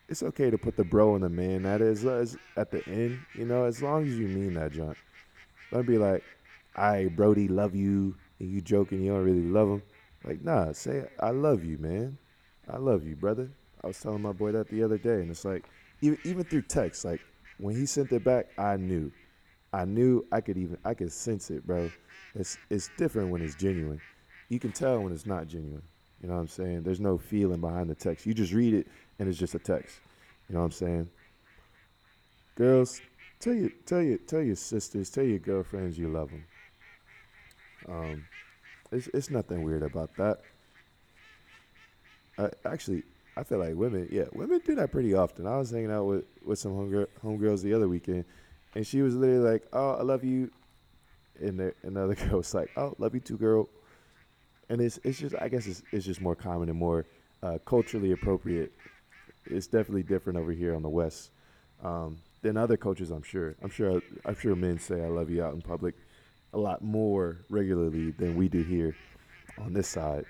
It's 0.08 0.24
okay 0.24 0.50
to 0.50 0.58
put 0.58 0.76
the 0.76 0.84
bro 0.84 1.14
and 1.14 1.24
the 1.24 1.30
man 1.30 1.68
at 1.68 1.82
as, 1.82 2.04
at 2.04 2.72
the 2.72 2.84
end, 2.88 3.20
you 3.36 3.46
know, 3.46 3.66
as 3.66 3.82
long 3.84 4.08
as 4.08 4.18
you 4.18 4.28
mean 4.28 4.56
that, 4.56 4.72
John. 4.72 4.96
Don't 5.72 5.86
be 5.86 6.00
like, 6.00 6.24
"I 6.76 7.06
Brody 7.16 7.48
love 7.48 7.76
you," 7.76 8.16
and 8.40 8.50
you 8.50 8.60
joking, 8.60 9.04
you 9.04 9.12
don't 9.12 9.24
really 9.24 9.48
love 9.48 9.68
him. 9.70 9.84
Like, 10.24 10.44
nah, 10.44 10.72
say 10.72 11.06
I 11.20 11.30
love 11.30 11.64
you, 11.64 11.78
man. 11.78 12.18
I 12.68 12.78
love 12.78 13.06
you, 13.06 13.16
brother. 13.16 13.52
I 13.84 13.88
was 13.88 14.00
telling 14.00 14.22
my 14.22 14.32
boy 14.32 14.52
that 14.52 14.68
the 14.68 14.84
other 14.84 14.98
day, 14.98 15.22
and 15.22 15.30
it's 15.30 15.46
like, 15.46 15.64
even 16.02 16.18
even 16.24 16.44
through 16.44 16.64
text, 16.64 17.06
like 17.06 17.22
when 17.60 17.76
he 17.76 17.86
sent 17.86 18.12
it 18.12 18.24
back, 18.24 18.48
I 18.58 18.78
knew. 18.78 19.12
I 19.72 19.86
knew 19.86 20.26
I 20.32 20.42
could 20.42 20.58
even 20.58 20.78
I 20.84 20.94
could 20.94 21.12
sense 21.12 21.52
it, 21.52 21.66
bro. 21.66 21.90
It's 22.36 22.58
it's 22.70 22.90
different 22.98 23.30
when 23.30 23.42
it's 23.42 23.56
genuine. 23.56 24.02
You 24.50 24.60
can 24.60 24.72
tell 24.72 25.00
when 25.02 25.14
it's 25.14 25.26
not 25.26 25.48
genuine. 25.48 25.84
You 26.22 26.28
know 26.28 26.36
what 26.36 26.42
I'm 26.42 26.48
saying? 26.48 26.84
There's 26.84 27.00
no 27.00 27.18
feeling 27.18 27.62
behind 27.62 27.90
the 27.90 27.96
text. 27.96 28.26
You 28.26 28.34
just 28.34 28.52
read 28.52 28.74
it 28.74 28.88
and 29.20 29.30
it's 29.30 29.38
just 29.38 29.56
a 29.56 29.60
text. 29.60 30.00
You 30.50 30.56
know 30.56 30.62
what 30.62 30.66
I'm 30.66 30.72
saying? 30.72 31.10
Girls, 32.56 33.00
tell 33.40 33.54
you 33.54 33.72
tell 33.86 34.02
you 34.02 34.18
tell 34.18 34.42
your 34.42 34.56
sisters, 34.56 35.10
tell 35.10 35.24
your 35.24 35.40
girlfriends 35.40 35.98
you 35.98 36.10
love 36.10 36.30
them. 36.30 36.46
Um, 37.88 38.26
it's 38.92 39.08
it's 39.14 39.30
nothing 39.30 39.64
weird 39.64 39.84
about 39.84 40.16
that. 40.18 40.42
Uh, 42.38 42.50
actually, 42.66 43.04
I 43.38 43.44
feel 43.44 43.60
like 43.60 43.76
women, 43.76 44.08
yeah, 44.12 44.26
women 44.34 44.62
do 44.66 44.76
that 44.76 44.92
pretty 44.92 45.14
often. 45.14 45.46
I 45.46 45.58
was 45.58 45.70
hanging 45.70 45.92
out 45.92 46.06
with 46.06 46.26
with 46.44 46.58
some 46.58 46.72
homegirl, 46.72 47.08
homegirls 47.24 47.62
the 47.62 47.74
other 47.74 47.88
weekend 47.88 48.26
and 48.76 48.86
she 48.86 49.02
was 49.02 49.16
literally 49.16 49.52
like, 49.52 49.68
"Oh, 49.74 49.92
I 49.92 50.02
love 50.02 50.24
you," 50.24 50.52
and 51.40 51.60
the, 51.60 51.74
another 51.84 52.16
girl 52.28 52.38
was 52.38 52.54
like, 52.54 52.70
"Oh, 52.78 52.96
love 52.98 53.14
you 53.14 53.20
too, 53.20 53.38
girl." 53.38 53.70
And 54.70 54.82
it's 54.82 55.00
it's 55.04 55.20
just 55.20 55.36
I 55.40 55.48
guess 55.48 55.68
it's 55.68 55.84
it's 55.92 56.06
just 56.06 56.22
more 56.22 56.36
common 56.36 56.70
and 56.70 56.78
more 56.78 57.06
uh, 57.42 57.58
culturally 57.66 58.12
appropriate. 58.12 58.72
It's 59.46 59.68
definitely 59.68 60.04
different 60.04 60.38
over 60.38 60.52
here 60.52 60.76
on 60.76 60.84
the 60.84 60.90
west 60.90 61.32
um, 61.84 62.18
than 62.42 62.58
other 62.58 62.78
cultures. 62.78 63.10
I'm 63.10 63.24
sure. 63.24 63.56
I'm 63.64 63.70
sure. 63.70 64.02
I'm 64.26 64.36
sure 64.36 64.56
men 64.56 64.80
say 64.80 65.04
"I 65.04 65.08
love 65.08 65.30
you" 65.30 65.44
out 65.44 65.54
in 65.54 65.62
public 65.62 65.96
a 66.54 66.58
lot 66.58 66.84
more 66.84 67.38
regularly 67.50 68.12
than 68.12 68.36
we 68.36 68.50
do 68.50 68.64
here 68.64 68.96
on 69.60 69.74
this 69.74 69.88
side. 69.88 70.26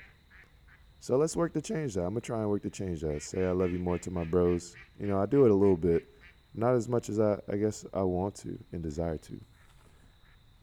So 1.02 1.16
let's 1.16 1.36
work 1.36 1.54
to 1.54 1.62
change 1.62 1.94
that. 1.94 2.02
I'm 2.02 2.10
gonna 2.10 2.22
try 2.22 2.40
and 2.40 2.50
work 2.50 2.64
to 2.64 2.70
change 2.70 3.02
that. 3.02 3.22
Say 3.22 3.46
I 3.46 3.52
love 3.52 3.72
you 3.72 3.80
more 3.80 3.98
to 4.00 4.12
my 4.12 4.26
bros. 4.26 4.76
You 5.00 5.08
know, 5.08 5.22
I 5.22 5.26
do 5.26 5.46
it 5.46 5.52
a 5.52 5.56
little 5.56 5.78
bit 5.78 6.06
not 6.54 6.74
as 6.76 6.88
much 6.90 7.10
as 7.10 7.20
I, 7.20 7.38
I 7.52 7.58
guess 7.58 7.86
I 7.94 8.04
want 8.04 8.36
to 8.36 8.58
and 8.72 8.82
desire 8.82 9.18
to. 9.18 9.40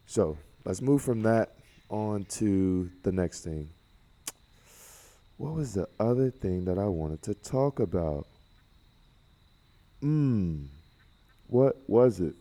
So 0.05 0.37
let's 0.65 0.81
move 0.81 1.01
from 1.01 1.23
that 1.23 1.53
on 1.89 2.25
to 2.25 2.89
the 3.03 3.11
next 3.11 3.43
thing. 3.43 3.69
What 5.37 5.53
was 5.53 5.73
the 5.73 5.87
other 5.99 6.31
thing 6.31 6.65
that 6.65 6.77
I 6.77 6.85
wanted 6.85 7.21
to 7.23 7.33
talk 7.33 7.79
about? 7.79 8.25
Hmm. 10.01 10.65
What 11.47 11.77
was 11.87 12.19
it? 12.19 12.33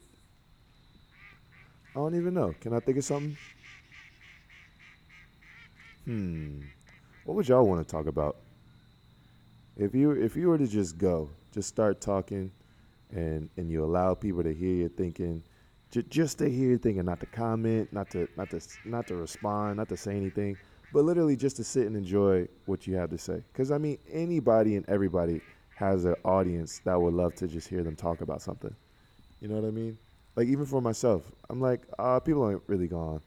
I 1.94 1.98
don't 1.98 2.14
even 2.14 2.34
know. 2.34 2.54
Can 2.60 2.72
I 2.72 2.80
think 2.80 2.98
of 2.98 3.04
something? 3.04 3.36
Hmm. 6.04 6.60
What 7.24 7.34
would 7.34 7.48
y'all 7.48 7.66
want 7.66 7.86
to 7.86 7.90
talk 7.90 8.06
about? 8.06 8.36
If 9.76 9.94
you 9.94 10.12
if 10.12 10.36
you 10.36 10.48
were 10.48 10.58
to 10.58 10.66
just 10.66 10.96
go, 10.96 11.28
just 11.52 11.68
start 11.68 12.00
talking, 12.00 12.50
and 13.10 13.48
and 13.56 13.70
you 13.70 13.84
allow 13.84 14.14
people 14.14 14.42
to 14.42 14.54
hear 14.54 14.74
your 14.74 14.88
thinking, 14.88 15.42
j- 15.90 16.04
just 16.08 16.38
to 16.38 16.48
hear 16.48 16.70
your 16.70 16.78
thinking, 16.78 17.04
not 17.04 17.20
to 17.20 17.26
comment, 17.26 17.92
not 17.92 18.10
to 18.10 18.28
not 18.36 18.50
to 18.50 18.60
not 18.84 19.06
to 19.08 19.16
respond, 19.16 19.76
not 19.76 19.88
to 19.88 19.96
say 19.96 20.16
anything, 20.16 20.56
but 20.92 21.04
literally 21.04 21.36
just 21.36 21.56
to 21.56 21.64
sit 21.64 21.86
and 21.86 21.96
enjoy 21.96 22.46
what 22.66 22.86
you 22.86 22.94
have 22.96 23.10
to 23.10 23.18
say. 23.18 23.42
Because 23.52 23.70
I 23.70 23.78
mean, 23.78 23.98
anybody 24.10 24.76
and 24.76 24.88
everybody 24.88 25.40
has 25.74 26.04
an 26.04 26.14
audience 26.24 26.80
that 26.84 27.00
would 27.00 27.14
love 27.14 27.34
to 27.36 27.46
just 27.46 27.68
hear 27.68 27.82
them 27.82 27.96
talk 27.96 28.22
about 28.22 28.40
something. 28.42 28.74
You 29.40 29.48
know 29.48 29.56
what 29.56 29.68
I 29.68 29.70
mean? 29.70 29.98
Like 30.34 30.48
even 30.48 30.66
for 30.66 30.80
myself, 30.80 31.30
I'm 31.50 31.60
like, 31.60 31.82
uh, 31.98 32.20
people 32.20 32.42
aren't 32.42 32.62
really 32.66 32.88
gonna 32.88 33.20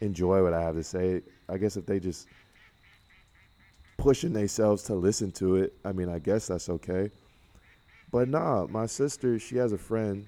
enjoy 0.00 0.42
what 0.42 0.52
I 0.52 0.62
have 0.62 0.76
to 0.76 0.82
say. 0.84 1.22
I 1.48 1.58
guess 1.58 1.76
if 1.76 1.86
they 1.86 2.00
just 2.00 2.28
pushing 3.96 4.32
themselves 4.32 4.82
to 4.84 4.94
listen 4.94 5.32
to 5.32 5.56
it, 5.56 5.74
I 5.84 5.92
mean, 5.92 6.08
I 6.08 6.18
guess 6.18 6.46
that's 6.46 6.68
okay. 6.68 7.10
But 8.16 8.30
nah, 8.30 8.66
my 8.70 8.86
sister, 8.86 9.38
she 9.38 9.58
has 9.58 9.74
a 9.74 9.76
friend. 9.76 10.26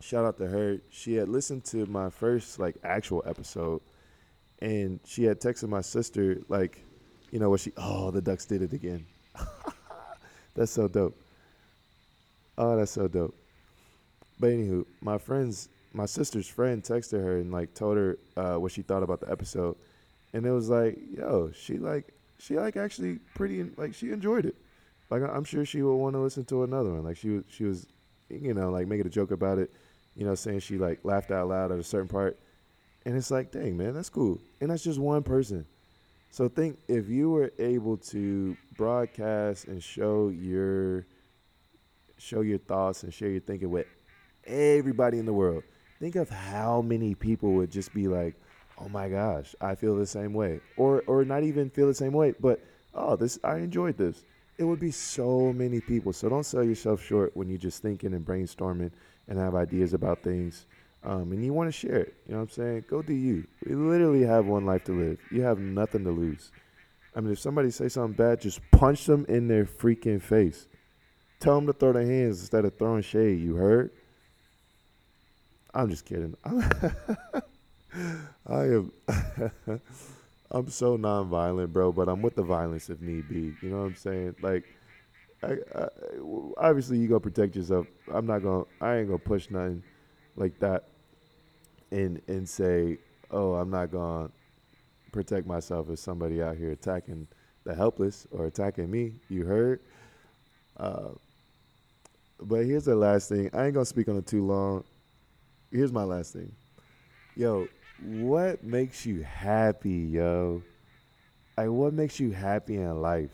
Shout 0.00 0.24
out 0.24 0.36
to 0.38 0.48
her. 0.48 0.78
She 0.90 1.14
had 1.14 1.28
listened 1.28 1.64
to 1.66 1.86
my 1.86 2.10
first 2.10 2.58
like 2.58 2.74
actual 2.82 3.22
episode, 3.24 3.82
and 4.60 4.98
she 5.04 5.22
had 5.22 5.40
texted 5.40 5.68
my 5.68 5.80
sister 5.80 6.40
like, 6.48 6.80
you 7.30 7.38
know, 7.38 7.50
what 7.50 7.60
she 7.60 7.70
oh 7.76 8.10
the 8.10 8.20
Ducks 8.20 8.46
did 8.46 8.62
it 8.62 8.72
again. 8.72 9.06
that's 10.56 10.72
so 10.72 10.88
dope. 10.88 11.16
Oh, 12.58 12.76
that's 12.76 12.90
so 12.90 13.06
dope. 13.06 13.36
But 14.40 14.50
anywho, 14.50 14.84
my 15.00 15.16
friend's 15.16 15.68
my 15.92 16.06
sister's 16.06 16.48
friend 16.48 16.82
texted 16.82 17.22
her 17.22 17.38
and 17.38 17.52
like 17.52 17.74
told 17.74 17.96
her 17.96 18.18
uh, 18.36 18.56
what 18.56 18.72
she 18.72 18.82
thought 18.82 19.04
about 19.04 19.20
the 19.20 19.30
episode, 19.30 19.76
and 20.32 20.44
it 20.44 20.50
was 20.50 20.68
like, 20.68 20.98
yo, 21.16 21.52
she 21.54 21.78
like 21.78 22.12
she 22.40 22.58
like 22.58 22.76
actually 22.76 23.20
pretty 23.36 23.62
like 23.76 23.94
she 23.94 24.10
enjoyed 24.10 24.46
it. 24.46 24.56
Like 25.20 25.30
I'm 25.30 25.44
sure 25.44 25.64
she 25.64 25.82
would 25.82 25.94
want 25.94 26.14
to 26.14 26.20
listen 26.20 26.44
to 26.46 26.64
another 26.64 26.90
one. 26.90 27.04
Like 27.04 27.16
she 27.16 27.30
was 27.30 27.44
she 27.48 27.64
was, 27.64 27.86
you 28.28 28.54
know, 28.54 28.70
like 28.70 28.88
making 28.88 29.06
a 29.06 29.10
joke 29.10 29.30
about 29.30 29.58
it, 29.58 29.70
you 30.16 30.24
know, 30.24 30.34
saying 30.34 30.60
she 30.60 30.78
like 30.78 31.00
laughed 31.04 31.30
out 31.30 31.48
loud 31.48 31.70
at 31.70 31.78
a 31.78 31.84
certain 31.84 32.08
part, 32.08 32.38
and 33.04 33.16
it's 33.16 33.30
like, 33.30 33.52
dang 33.52 33.76
man, 33.76 33.94
that's 33.94 34.08
cool, 34.08 34.40
and 34.60 34.70
that's 34.70 34.82
just 34.82 34.98
one 34.98 35.22
person. 35.22 35.66
So 36.30 36.48
think 36.48 36.78
if 36.88 37.08
you 37.08 37.30
were 37.30 37.52
able 37.60 37.96
to 37.98 38.56
broadcast 38.76 39.68
and 39.68 39.80
show 39.80 40.30
your 40.30 41.06
show 42.18 42.40
your 42.40 42.58
thoughts 42.58 43.04
and 43.04 43.14
share 43.14 43.28
your 43.28 43.40
thinking 43.40 43.70
with 43.70 43.86
everybody 44.46 45.18
in 45.18 45.26
the 45.26 45.32
world. 45.32 45.62
Think 46.00 46.16
of 46.16 46.28
how 46.28 46.82
many 46.82 47.14
people 47.14 47.52
would 47.52 47.70
just 47.70 47.94
be 47.94 48.08
like, 48.08 48.34
"Oh 48.78 48.88
my 48.88 49.08
gosh, 49.08 49.54
I 49.60 49.76
feel 49.76 49.94
the 49.94 50.06
same 50.06 50.32
way," 50.32 50.60
or 50.76 51.02
or 51.06 51.24
not 51.24 51.44
even 51.44 51.70
feel 51.70 51.86
the 51.86 51.94
same 51.94 52.12
way, 52.12 52.34
but 52.40 52.60
oh, 52.94 53.16
this 53.16 53.38
I 53.44 53.58
enjoyed 53.58 53.96
this. 53.96 54.24
It 54.56 54.64
would 54.64 54.80
be 54.80 54.90
so 54.90 55.52
many 55.52 55.80
people. 55.80 56.12
So 56.12 56.28
don't 56.28 56.44
sell 56.44 56.62
yourself 56.62 57.02
short 57.02 57.36
when 57.36 57.48
you're 57.48 57.58
just 57.58 57.82
thinking 57.82 58.14
and 58.14 58.24
brainstorming 58.24 58.92
and 59.28 59.38
have 59.38 59.54
ideas 59.54 59.94
about 59.94 60.22
things. 60.22 60.66
Um, 61.02 61.32
and 61.32 61.44
you 61.44 61.52
want 61.52 61.68
to 61.68 61.72
share 61.72 61.98
it. 61.98 62.14
You 62.26 62.32
know 62.32 62.38
what 62.38 62.44
I'm 62.44 62.50
saying? 62.50 62.84
Go 62.88 63.02
do 63.02 63.12
you. 63.12 63.46
We 63.66 63.74
literally 63.74 64.22
have 64.22 64.46
one 64.46 64.64
life 64.64 64.84
to 64.84 64.92
live. 64.92 65.18
You 65.30 65.42
have 65.42 65.58
nothing 65.58 66.04
to 66.04 66.10
lose. 66.10 66.50
I 67.14 67.20
mean, 67.20 67.32
if 67.32 67.38
somebody 67.38 67.70
say 67.70 67.88
something 67.88 68.14
bad, 68.14 68.40
just 68.40 68.60
punch 68.70 69.04
them 69.06 69.26
in 69.28 69.46
their 69.48 69.66
freaking 69.66 70.22
face. 70.22 70.66
Tell 71.40 71.56
them 71.56 71.66
to 71.66 71.72
throw 71.72 71.92
their 71.92 72.06
hands 72.06 72.40
instead 72.40 72.64
of 72.64 72.76
throwing 72.78 73.02
shade. 73.02 73.40
You 73.40 73.56
heard? 73.56 73.90
I'm 75.74 75.90
just 75.90 76.06
kidding. 76.06 76.36
I 78.46 78.62
am. 78.62 78.92
I'm 80.54 80.68
so 80.68 80.96
non-violent, 80.96 81.72
bro. 81.72 81.92
But 81.92 82.08
I'm 82.08 82.22
with 82.22 82.36
the 82.36 82.44
violence 82.44 82.88
if 82.88 83.00
need 83.00 83.28
be. 83.28 83.54
You 83.60 83.70
know 83.70 83.78
what 83.78 83.86
I'm 83.86 83.96
saying? 83.96 84.36
Like, 84.40 84.64
I, 85.42 85.56
I, 85.74 85.88
obviously 86.56 86.98
you 86.98 87.08
gonna 87.08 87.20
protect 87.20 87.56
yourself. 87.56 87.86
I'm 88.12 88.26
not 88.26 88.38
gonna. 88.38 88.64
I 88.80 88.98
ain't 88.98 89.08
gonna 89.08 89.18
push 89.18 89.50
nothing 89.50 89.82
like 90.36 90.58
that, 90.60 90.84
and 91.90 92.22
and 92.28 92.48
say, 92.48 92.98
oh, 93.32 93.54
I'm 93.54 93.70
not 93.70 93.90
gonna 93.90 94.30
protect 95.12 95.46
myself 95.46 95.90
if 95.90 95.98
somebody 95.98 96.40
out 96.40 96.56
here 96.56 96.70
attacking 96.70 97.26
the 97.64 97.74
helpless 97.74 98.26
or 98.30 98.46
attacking 98.46 98.88
me. 98.88 99.14
You 99.28 99.44
heard? 99.44 99.80
Uh, 100.76 101.10
but 102.40 102.64
here's 102.64 102.84
the 102.84 102.94
last 102.94 103.28
thing. 103.28 103.50
I 103.52 103.66
ain't 103.66 103.74
gonna 103.74 103.86
speak 103.86 104.08
on 104.08 104.16
it 104.16 104.26
too 104.26 104.44
long. 104.46 104.84
Here's 105.72 105.92
my 105.92 106.04
last 106.04 106.32
thing. 106.32 106.52
Yo, 107.36 107.66
what 108.02 108.64
makes 108.64 109.06
you 109.06 109.22
happy, 109.22 109.90
yo? 109.90 110.62
Like, 111.56 111.68
what 111.68 111.92
makes 111.92 112.18
you 112.18 112.32
happy 112.32 112.76
in 112.76 113.00
life? 113.00 113.30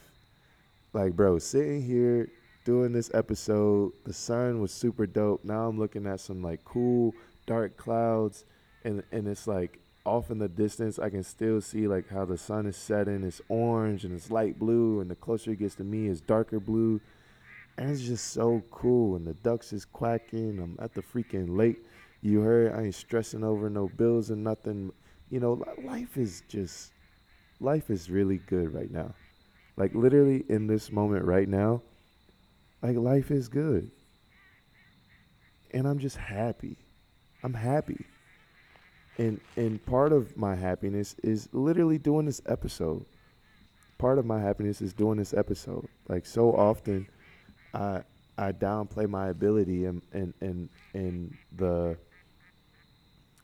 Like, 0.92 1.14
bro, 1.14 1.38
sitting 1.38 1.82
here 1.82 2.28
doing 2.64 2.92
this 2.92 3.10
episode, 3.14 3.92
the 4.04 4.12
sun 4.12 4.60
was 4.60 4.72
super 4.72 5.06
dope. 5.06 5.44
Now 5.44 5.68
I'm 5.68 5.78
looking 5.78 6.06
at 6.06 6.20
some 6.20 6.42
like 6.42 6.64
cool 6.64 7.14
dark 7.46 7.76
clouds, 7.76 8.44
and 8.84 9.02
and 9.12 9.26
it's 9.26 9.46
like 9.46 9.78
off 10.04 10.30
in 10.30 10.38
the 10.38 10.48
distance, 10.48 10.98
I 10.98 11.10
can 11.10 11.22
still 11.22 11.60
see 11.60 11.86
like 11.86 12.08
how 12.08 12.24
the 12.24 12.38
sun 12.38 12.66
is 12.66 12.76
setting. 12.76 13.22
It's 13.22 13.40
orange 13.48 14.04
and 14.04 14.14
it's 14.14 14.30
light 14.30 14.58
blue, 14.58 15.00
and 15.00 15.10
the 15.10 15.14
closer 15.14 15.52
it 15.52 15.60
gets 15.60 15.74
to 15.76 15.84
me, 15.84 16.08
it's 16.08 16.20
darker 16.20 16.60
blue. 16.60 17.00
And 17.78 17.90
it's 17.90 18.02
just 18.02 18.32
so 18.32 18.62
cool. 18.70 19.16
And 19.16 19.26
the 19.26 19.34
ducks 19.34 19.72
is 19.72 19.84
quacking. 19.84 20.58
I'm 20.58 20.76
at 20.82 20.94
the 20.94 21.02
freaking 21.02 21.56
lake. 21.56 21.82
You 22.22 22.40
heard? 22.40 22.74
I 22.74 22.84
ain't 22.84 22.94
stressing 22.94 23.44
over 23.44 23.70
no 23.70 23.88
bills 23.88 24.30
and 24.30 24.44
nothing. 24.44 24.92
You 25.30 25.40
know, 25.40 25.64
life 25.84 26.16
is 26.16 26.42
just, 26.48 26.92
life 27.60 27.90
is 27.90 28.10
really 28.10 28.38
good 28.38 28.74
right 28.74 28.90
now. 28.90 29.14
Like 29.76 29.94
literally 29.94 30.44
in 30.48 30.66
this 30.66 30.92
moment 30.92 31.24
right 31.24 31.48
now, 31.48 31.82
like 32.82 32.96
life 32.96 33.30
is 33.30 33.48
good. 33.48 33.90
And 35.72 35.86
I'm 35.86 35.98
just 35.98 36.16
happy. 36.16 36.76
I'm 37.42 37.54
happy. 37.54 38.04
And 39.18 39.40
and 39.56 39.84
part 39.86 40.12
of 40.12 40.36
my 40.36 40.54
happiness 40.54 41.14
is 41.22 41.48
literally 41.52 41.98
doing 41.98 42.26
this 42.26 42.40
episode. 42.46 43.04
Part 43.98 44.18
of 44.18 44.26
my 44.26 44.40
happiness 44.40 44.80
is 44.80 44.92
doing 44.92 45.18
this 45.18 45.34
episode. 45.34 45.88
Like 46.08 46.26
so 46.26 46.52
often 46.52 47.06
I 47.74 48.02
I 48.36 48.52
downplay 48.52 49.08
my 49.08 49.28
ability 49.28 49.84
and 49.84 50.02
and 50.12 50.34
and 50.40 50.68
and 50.94 51.36
the 51.56 51.96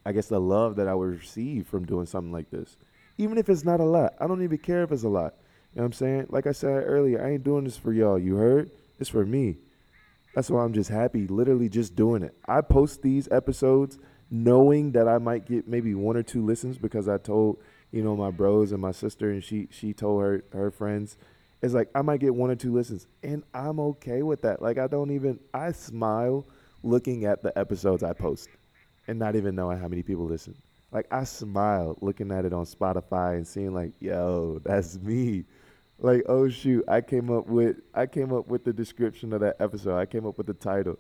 I 0.06 0.12
guess 0.12 0.28
the 0.28 0.40
love 0.40 0.76
that 0.76 0.88
I 0.88 0.94
would 0.94 1.18
receive 1.18 1.66
from 1.66 1.84
doing 1.84 2.06
something 2.06 2.32
like 2.32 2.50
this. 2.50 2.76
Even 3.18 3.38
if 3.38 3.48
it's 3.48 3.64
not 3.64 3.80
a 3.80 3.84
lot. 3.84 4.14
I 4.20 4.26
don't 4.26 4.42
even 4.42 4.58
care 4.58 4.82
if 4.82 4.92
it's 4.92 5.02
a 5.02 5.08
lot. 5.08 5.34
You 5.74 5.80
know 5.80 5.82
what 5.82 5.86
I'm 5.86 5.92
saying? 5.92 6.26
Like 6.30 6.46
I 6.46 6.52
said 6.52 6.84
earlier, 6.86 7.24
I 7.24 7.32
ain't 7.32 7.44
doing 7.44 7.64
this 7.64 7.76
for 7.76 7.92
y'all. 7.92 8.18
You 8.18 8.36
heard? 8.36 8.70
It's 8.98 9.10
for 9.10 9.26
me. 9.26 9.56
That's 10.34 10.50
why 10.50 10.62
I'm 10.62 10.72
just 10.72 10.90
happy, 10.90 11.26
literally 11.26 11.68
just 11.68 11.96
doing 11.96 12.22
it. 12.22 12.34
I 12.46 12.60
post 12.60 13.02
these 13.02 13.28
episodes 13.30 13.98
knowing 14.30 14.92
that 14.92 15.08
I 15.08 15.18
might 15.18 15.46
get 15.46 15.66
maybe 15.68 15.94
one 15.94 16.16
or 16.16 16.22
two 16.22 16.44
listens 16.44 16.78
because 16.78 17.08
I 17.08 17.18
told, 17.18 17.58
you 17.90 18.02
know, 18.02 18.16
my 18.16 18.30
bros 18.30 18.72
and 18.72 18.80
my 18.80 18.92
sister 18.92 19.30
and 19.30 19.42
she 19.42 19.68
she 19.70 19.92
told 19.92 20.22
her 20.22 20.44
her 20.52 20.70
friends 20.70 21.16
it's 21.62 21.74
like 21.74 21.88
I 21.94 22.02
might 22.02 22.20
get 22.20 22.34
one 22.34 22.50
or 22.50 22.54
two 22.54 22.72
listens, 22.72 23.06
and 23.22 23.42
I'm 23.54 23.80
okay 23.80 24.22
with 24.22 24.42
that. 24.42 24.60
Like 24.60 24.78
I 24.78 24.86
don't 24.86 25.10
even 25.10 25.40
I 25.54 25.72
smile 25.72 26.46
looking 26.82 27.24
at 27.24 27.42
the 27.42 27.56
episodes 27.58 28.02
I 28.02 28.12
post, 28.12 28.48
and 29.08 29.18
not 29.18 29.36
even 29.36 29.54
knowing 29.54 29.78
how 29.78 29.88
many 29.88 30.02
people 30.02 30.24
listen. 30.24 30.56
Like 30.92 31.06
I 31.10 31.24
smile 31.24 31.96
looking 32.00 32.30
at 32.30 32.44
it 32.44 32.52
on 32.52 32.64
Spotify 32.64 33.34
and 33.34 33.46
seeing 33.46 33.74
like, 33.74 33.92
yo, 34.00 34.60
that's 34.64 34.98
me. 34.98 35.44
Like 35.98 36.22
oh 36.26 36.48
shoot, 36.48 36.84
I 36.88 37.00
came 37.00 37.30
up 37.30 37.46
with 37.46 37.76
I 37.94 38.06
came 38.06 38.32
up 38.32 38.48
with 38.48 38.64
the 38.64 38.72
description 38.72 39.32
of 39.32 39.40
that 39.40 39.56
episode. 39.60 39.98
I 39.98 40.06
came 40.06 40.26
up 40.26 40.38
with 40.38 40.46
the 40.46 40.54
title. 40.54 40.98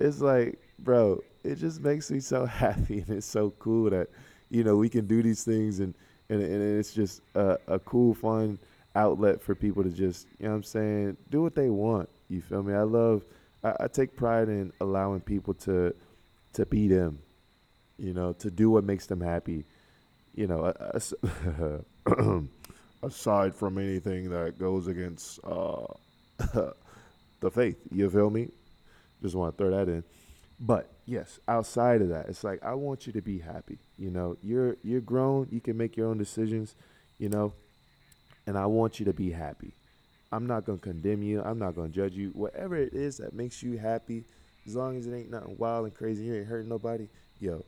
It's 0.00 0.20
like, 0.20 0.58
bro, 0.78 1.20
it 1.44 1.56
just 1.56 1.80
makes 1.80 2.10
me 2.10 2.20
so 2.20 2.44
happy, 2.46 3.00
and 3.00 3.10
it's 3.10 3.26
so 3.26 3.50
cool 3.58 3.90
that 3.90 4.08
you 4.50 4.64
know 4.64 4.76
we 4.76 4.88
can 4.88 5.06
do 5.06 5.22
these 5.22 5.44
things, 5.44 5.80
and 5.80 5.94
and, 6.28 6.42
and 6.42 6.78
it's 6.78 6.92
just 6.92 7.22
a, 7.34 7.58
a 7.68 7.78
cool, 7.78 8.14
fun 8.14 8.58
outlet 8.94 9.40
for 9.40 9.54
people 9.54 9.82
to 9.82 9.90
just, 9.90 10.26
you 10.38 10.46
know 10.46 10.50
what 10.50 10.56
I'm 10.56 10.62
saying, 10.62 11.16
do 11.30 11.42
what 11.42 11.54
they 11.54 11.70
want. 11.70 12.08
You 12.28 12.40
feel 12.40 12.62
me? 12.62 12.74
I 12.74 12.82
love, 12.82 13.24
I, 13.62 13.74
I 13.80 13.88
take 13.88 14.16
pride 14.16 14.48
in 14.48 14.72
allowing 14.80 15.20
people 15.20 15.54
to, 15.54 15.94
to 16.54 16.66
be 16.66 16.88
them, 16.88 17.18
you 17.98 18.12
know, 18.12 18.32
to 18.34 18.50
do 18.50 18.70
what 18.70 18.84
makes 18.84 19.06
them 19.06 19.20
happy. 19.20 19.64
You 20.34 20.46
know, 20.46 20.72
aside 23.02 23.54
from 23.54 23.78
anything 23.78 24.30
that 24.30 24.58
goes 24.58 24.86
against 24.86 25.40
uh, 25.44 25.86
the 27.40 27.50
faith, 27.50 27.78
you 27.90 28.10
feel 28.10 28.30
me? 28.30 28.48
Just 29.22 29.34
want 29.34 29.56
to 29.56 29.64
throw 29.64 29.70
that 29.70 29.88
in. 29.88 30.04
But 30.60 30.90
yes, 31.06 31.38
outside 31.48 32.02
of 32.02 32.08
that, 32.10 32.28
it's 32.28 32.44
like 32.44 32.62
I 32.62 32.74
want 32.74 33.06
you 33.06 33.12
to 33.14 33.22
be 33.22 33.38
happy. 33.38 33.78
You 33.98 34.10
know, 34.10 34.36
you're 34.42 34.76
you're 34.82 35.00
grown. 35.00 35.48
You 35.50 35.60
can 35.60 35.76
make 35.76 35.96
your 35.96 36.08
own 36.08 36.18
decisions. 36.18 36.74
You 37.18 37.28
know, 37.30 37.52
and 38.46 38.58
I 38.58 38.66
want 38.66 38.98
you 38.98 39.06
to 39.06 39.12
be 39.12 39.30
happy. 39.30 39.72
I'm 40.32 40.46
not 40.46 40.64
gonna 40.64 40.78
condemn 40.78 41.22
you. 41.22 41.42
I'm 41.42 41.58
not 41.58 41.74
gonna 41.74 41.88
judge 41.88 42.14
you. 42.14 42.30
Whatever 42.30 42.76
it 42.76 42.94
is 42.94 43.18
that 43.18 43.32
makes 43.32 43.62
you 43.62 43.78
happy, 43.78 44.24
as 44.66 44.74
long 44.74 44.96
as 44.98 45.06
it 45.06 45.14
ain't 45.14 45.30
nothing 45.30 45.56
wild 45.58 45.84
and 45.86 45.94
crazy, 45.94 46.24
you 46.24 46.34
ain't 46.34 46.46
hurting 46.46 46.68
nobody. 46.68 47.08
Yo, 47.40 47.64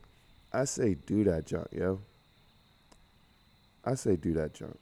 I 0.51 0.65
say 0.65 0.95
do 0.95 1.23
that 1.25 1.45
junk, 1.45 1.67
yo. 1.71 2.01
I 3.85 3.95
say 3.95 4.15
do 4.15 4.33
that 4.33 4.53
junk. 4.53 4.77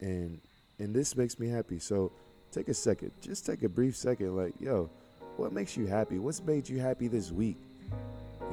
And 0.00 0.40
and 0.78 0.94
this 0.94 1.16
makes 1.16 1.38
me 1.38 1.48
happy. 1.48 1.78
So 1.78 2.12
take 2.52 2.68
a 2.68 2.74
second. 2.74 3.12
Just 3.20 3.44
take 3.44 3.62
a 3.62 3.68
brief 3.68 3.96
second 3.96 4.36
like, 4.36 4.54
yo, 4.60 4.88
what 5.36 5.52
makes 5.52 5.76
you 5.76 5.86
happy? 5.86 6.18
What's 6.18 6.42
made 6.42 6.68
you 6.68 6.78
happy 6.78 7.08
this 7.08 7.30
week? 7.32 7.58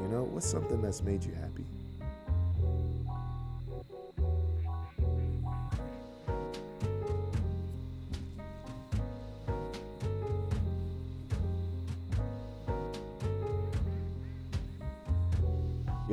You 0.02 0.08
know, 0.10 0.24
what's 0.24 0.48
something 0.48 0.82
that's 0.82 1.02
made 1.02 1.24
you 1.24 1.34
happy? 1.34 1.66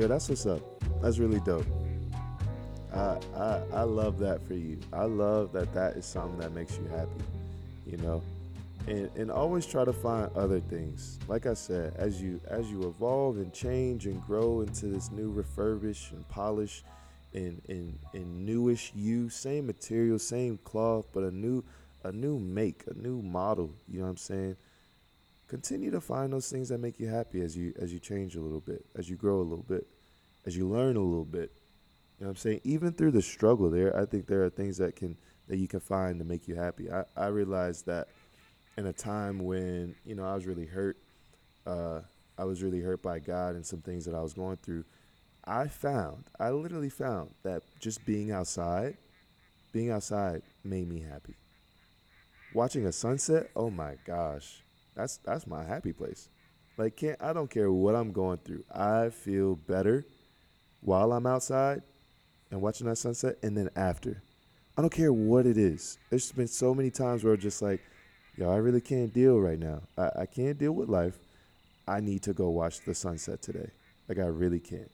That's 0.07 0.29
what's 0.29 0.45
up. 0.45 0.61
That's 1.01 1.19
really 1.19 1.39
dope. 1.41 1.65
I, 2.93 3.17
I 3.35 3.61
I 3.73 3.83
love 3.83 4.19
that 4.19 4.45
for 4.47 4.53
you. 4.53 4.79
I 4.93 5.03
love 5.03 5.51
that 5.53 5.73
that 5.73 5.97
is 5.97 6.05
something 6.05 6.39
that 6.39 6.53
makes 6.53 6.77
you 6.77 6.85
happy. 6.85 7.23
You 7.85 7.97
know, 7.97 8.21
and 8.87 9.09
and 9.15 9.31
always 9.31 9.65
try 9.65 9.83
to 9.83 9.93
find 9.93 10.31
other 10.35 10.59
things. 10.59 11.19
Like 11.27 11.45
I 11.45 11.53
said, 11.53 11.93
as 11.97 12.21
you 12.21 12.39
as 12.47 12.71
you 12.71 12.87
evolve 12.87 13.37
and 13.37 13.53
change 13.53 14.05
and 14.05 14.23
grow 14.25 14.61
into 14.61 14.87
this 14.87 15.11
new 15.11 15.33
refurbish 15.33 16.11
and 16.11 16.27
polish 16.29 16.83
and 17.33 17.61
and 17.67 17.97
and 18.13 18.45
newish 18.45 18.91
you, 18.95 19.29
same 19.29 19.67
material, 19.67 20.19
same 20.19 20.57
cloth, 20.63 21.07
but 21.13 21.23
a 21.23 21.31
new 21.31 21.63
a 22.03 22.11
new 22.11 22.39
make, 22.39 22.83
a 22.87 22.93
new 22.93 23.21
model. 23.21 23.73
You 23.89 23.99
know 23.99 24.05
what 24.05 24.11
I'm 24.11 24.17
saying? 24.17 24.55
Continue 25.47 25.91
to 25.91 26.01
find 26.01 26.33
those 26.33 26.49
things 26.49 26.69
that 26.69 26.79
make 26.79 26.99
you 26.99 27.07
happy 27.07 27.41
as 27.41 27.57
you 27.57 27.73
as 27.79 27.91
you 27.91 27.99
change 27.99 28.35
a 28.35 28.41
little 28.41 28.61
bit, 28.61 28.85
as 28.95 29.09
you 29.09 29.15
grow 29.15 29.41
a 29.41 29.43
little 29.43 29.65
bit, 29.67 29.87
as 30.45 30.55
you 30.55 30.67
learn 30.67 30.95
a 30.95 31.01
little 31.01 31.25
bit. 31.25 31.51
You 32.19 32.25
know 32.25 32.27
what 32.27 32.31
I'm 32.31 32.35
saying? 32.37 32.61
Even 32.63 32.93
through 32.93 33.11
the 33.11 33.21
struggle 33.21 33.69
there, 33.69 33.97
I 33.97 34.05
think 34.05 34.27
there 34.27 34.43
are 34.43 34.49
things 34.49 34.77
that 34.77 34.95
can 34.95 35.17
that 35.47 35.57
you 35.57 35.67
can 35.67 35.79
find 35.79 36.19
to 36.19 36.25
make 36.25 36.47
you 36.47 36.55
happy. 36.55 36.89
I, 36.91 37.03
I 37.15 37.27
realized 37.27 37.85
that 37.85 38.07
in 38.77 38.87
a 38.87 38.93
time 38.93 39.39
when, 39.39 39.95
you 40.03 40.15
know, 40.15 40.25
I 40.25 40.33
was 40.33 40.47
really 40.47 40.65
hurt, 40.65 40.97
uh, 41.67 42.01
I 42.37 42.45
was 42.45 42.63
really 42.63 42.81
hurt 42.81 43.01
by 43.01 43.19
God 43.19 43.55
and 43.55 43.65
some 43.65 43.81
things 43.81 44.05
that 44.05 44.15
I 44.15 44.21
was 44.21 44.33
going 44.33 44.57
through. 44.57 44.85
I 45.45 45.67
found, 45.67 46.25
I 46.39 46.49
literally 46.49 46.89
found 46.89 47.29
that 47.43 47.61
just 47.79 48.03
being 48.05 48.31
outside, 48.31 48.97
being 49.71 49.91
outside 49.91 50.41
made 50.63 50.89
me 50.89 50.99
happy. 50.99 51.35
Watching 52.53 52.87
a 52.87 52.91
sunset, 52.91 53.51
oh 53.55 53.69
my 53.69 53.95
gosh, 54.05 54.63
that's 54.95 55.17
that's 55.17 55.45
my 55.45 55.63
happy 55.63 55.93
place. 55.93 56.29
Like 56.77 56.95
can't 56.95 57.21
I 57.21 57.33
don't 57.33 57.49
care 57.49 57.71
what 57.71 57.95
I'm 57.95 58.11
going 58.11 58.39
through. 58.39 58.63
I 58.73 59.09
feel 59.09 59.55
better 59.55 60.05
while 60.81 61.11
I'm 61.11 61.25
outside 61.25 61.81
and 62.51 62.61
watching 62.61 62.87
that 62.87 62.97
sunset 62.97 63.35
and 63.43 63.57
then 63.57 63.69
after. 63.75 64.21
I 64.77 64.81
don't 64.81 64.91
care 64.91 65.13
what 65.13 65.45
it 65.45 65.57
is. 65.57 65.97
There's 66.09 66.31
been 66.31 66.47
so 66.47 66.73
many 66.75 66.91
times 66.91 67.23
where 67.23 67.33
I'm 67.33 67.39
just 67.39 67.61
like, 67.61 67.81
yo, 68.37 68.51
I 68.51 68.57
really 68.57 68.81
can't 68.81 69.13
deal 69.13 69.39
right 69.39 69.59
now. 69.59 69.81
I, 69.97 70.21
I 70.21 70.25
can't 70.25 70.57
deal 70.57 70.73
with 70.73 70.89
life. 70.89 71.17
I 71.87 71.99
need 71.99 72.23
to 72.23 72.33
go 72.33 72.49
watch 72.49 72.81
the 72.81 72.93
sunset 72.93 73.41
today. 73.41 73.69
Like 74.07 74.19
I 74.19 74.25
really 74.25 74.59
can't. 74.59 74.91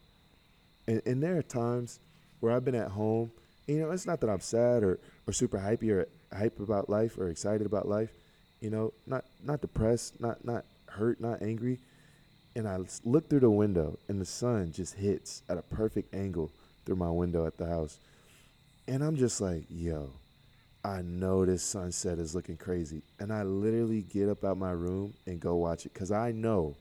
And 0.87 1.01
and 1.05 1.21
there 1.21 1.37
are 1.37 1.43
times 1.43 1.99
where 2.39 2.51
I've 2.53 2.65
been 2.65 2.75
at 2.75 2.89
home. 2.89 3.31
you 3.67 3.79
know, 3.79 3.91
it's 3.91 4.05
not 4.05 4.19
that 4.21 4.29
I'm 4.29 4.39
sad 4.39 4.83
or, 4.83 4.99
or 5.27 5.33
super 5.33 5.57
hypey 5.57 5.91
or 5.91 6.07
hype 6.35 6.59
about 6.59 6.89
life 6.89 7.17
or 7.17 7.29
excited 7.29 7.65
about 7.65 7.87
life. 7.87 8.09
You 8.59 8.69
know, 8.69 8.93
not 9.07 9.25
not 9.43 9.61
depressed, 9.61 10.19
not 10.19 10.43
not 10.45 10.65
hurt, 10.87 11.19
not 11.19 11.41
angry. 11.41 11.79
And 12.55 12.67
I 12.67 12.77
look 13.05 13.29
through 13.29 13.39
the 13.41 13.49
window 13.49 13.97
and 14.07 14.19
the 14.19 14.25
sun 14.25 14.71
just 14.71 14.95
hits 14.95 15.41
at 15.47 15.57
a 15.57 15.61
perfect 15.61 16.13
angle 16.13 16.51
through 16.85 16.97
my 16.97 17.09
window 17.09 17.45
at 17.45 17.57
the 17.57 17.65
house. 17.65 17.99
And 18.87 19.03
I'm 19.03 19.15
just 19.15 19.39
like, 19.39 19.63
yo, 19.69 20.11
I 20.83 21.01
know 21.01 21.45
this 21.45 21.63
sunset 21.63 22.19
is 22.19 22.35
looking 22.35 22.57
crazy. 22.57 23.03
And 23.19 23.31
I 23.31 23.43
literally 23.43 24.01
get 24.01 24.27
up 24.27 24.43
out 24.43 24.57
my 24.57 24.71
room 24.71 25.13
and 25.25 25.39
go 25.39 25.55
watch 25.55 25.85
it 25.85 25.93
because 25.93 26.11
I 26.11 26.31
know, 26.31 26.75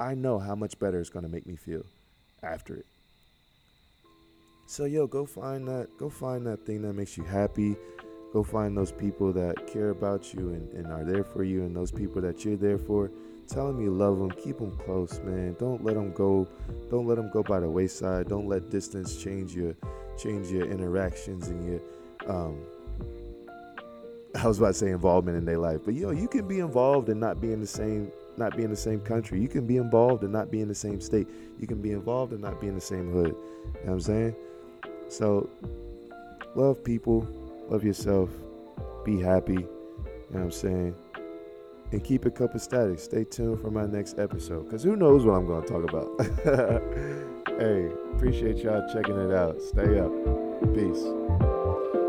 I 0.00 0.14
know 0.14 0.38
how 0.38 0.54
much 0.54 0.78
better 0.78 0.98
it's 0.98 1.10
going 1.10 1.24
to 1.24 1.30
make 1.30 1.46
me 1.46 1.56
feel 1.56 1.84
after 2.42 2.74
it. 2.74 2.86
So 4.66 4.86
yo, 4.86 5.06
go 5.06 5.26
find 5.26 5.68
that, 5.68 5.88
go 5.98 6.08
find 6.08 6.46
that 6.46 6.64
thing 6.64 6.82
that 6.82 6.94
makes 6.94 7.16
you 7.16 7.24
happy. 7.24 7.76
Go 8.32 8.42
find 8.42 8.74
those 8.74 8.90
people 8.90 9.32
that 9.34 9.66
care 9.66 9.90
about 9.90 10.32
you 10.32 10.48
and, 10.54 10.72
and 10.72 10.86
are 10.90 11.04
there 11.04 11.22
for 11.22 11.44
you 11.44 11.64
and 11.64 11.76
those 11.76 11.92
people 11.92 12.22
that 12.22 12.44
you're 12.44 12.56
there 12.56 12.78
for. 12.78 13.10
Tell 13.52 13.66
them 13.66 13.82
you 13.82 13.90
love 13.90 14.18
them. 14.18 14.30
Keep 14.30 14.58
them 14.58 14.74
close, 14.78 15.20
man. 15.20 15.54
Don't 15.58 15.84
let 15.84 15.94
them 15.94 16.12
go. 16.14 16.48
Don't 16.90 17.06
let 17.06 17.16
them 17.16 17.30
go 17.30 17.42
by 17.42 17.60
the 17.60 17.68
wayside. 17.68 18.28
Don't 18.28 18.48
let 18.48 18.70
distance 18.70 19.22
change 19.22 19.54
your 19.54 19.74
change 20.16 20.48
your 20.48 20.64
interactions 20.64 21.48
and 21.48 21.66
your 21.66 21.80
um, 22.30 22.58
I 24.34 24.46
was 24.48 24.58
about 24.58 24.68
to 24.68 24.74
say 24.74 24.90
involvement 24.90 25.36
in 25.36 25.44
their 25.44 25.58
life, 25.58 25.80
but 25.84 25.92
yo, 25.92 26.10
you 26.10 26.28
can 26.28 26.48
be 26.48 26.60
involved 26.60 27.10
and 27.10 27.20
not 27.20 27.42
be 27.42 27.52
in 27.52 27.60
the 27.60 27.66
same 27.66 28.10
not 28.38 28.56
be 28.56 28.64
in 28.64 28.70
the 28.70 28.76
same 28.76 29.00
country. 29.00 29.38
You 29.38 29.48
can 29.48 29.66
be 29.66 29.76
involved 29.76 30.22
and 30.22 30.32
not 30.32 30.50
be 30.50 30.62
in 30.62 30.68
the 30.68 30.74
same 30.74 31.02
state. 31.02 31.28
You 31.60 31.66
can 31.66 31.82
be 31.82 31.92
involved 31.92 32.32
and 32.32 32.40
not 32.40 32.58
be 32.58 32.68
in 32.68 32.74
the 32.74 32.80
same 32.80 33.12
hood. 33.12 33.34
You 33.34 33.34
know 33.34 33.80
what 33.82 33.92
I'm 33.92 34.00
saying? 34.00 34.36
So 35.10 35.50
love 36.54 36.82
people, 36.82 37.28
love 37.68 37.84
yourself, 37.84 38.30
be 39.04 39.20
happy. 39.20 39.52
You 39.52 39.58
know 40.30 40.38
what 40.38 40.42
I'm 40.44 40.50
saying? 40.50 40.94
And 41.92 42.02
keep 42.02 42.24
it 42.24 42.34
cup 42.34 42.54
of 42.54 42.62
static. 42.62 42.98
Stay 42.98 43.24
tuned 43.24 43.60
for 43.60 43.70
my 43.70 43.86
next 43.86 44.18
episode. 44.18 44.68
Cause 44.70 44.82
who 44.82 44.96
knows 44.96 45.24
what 45.26 45.34
I'm 45.34 45.46
gonna 45.46 45.66
talk 45.66 45.84
about. 45.84 46.08
hey, 47.60 47.90
appreciate 48.14 48.58
y'all 48.58 48.82
checking 48.92 49.18
it 49.18 49.32
out. 49.32 49.60
Stay 49.60 49.98
up. 49.98 50.10
Peace. 50.74 52.01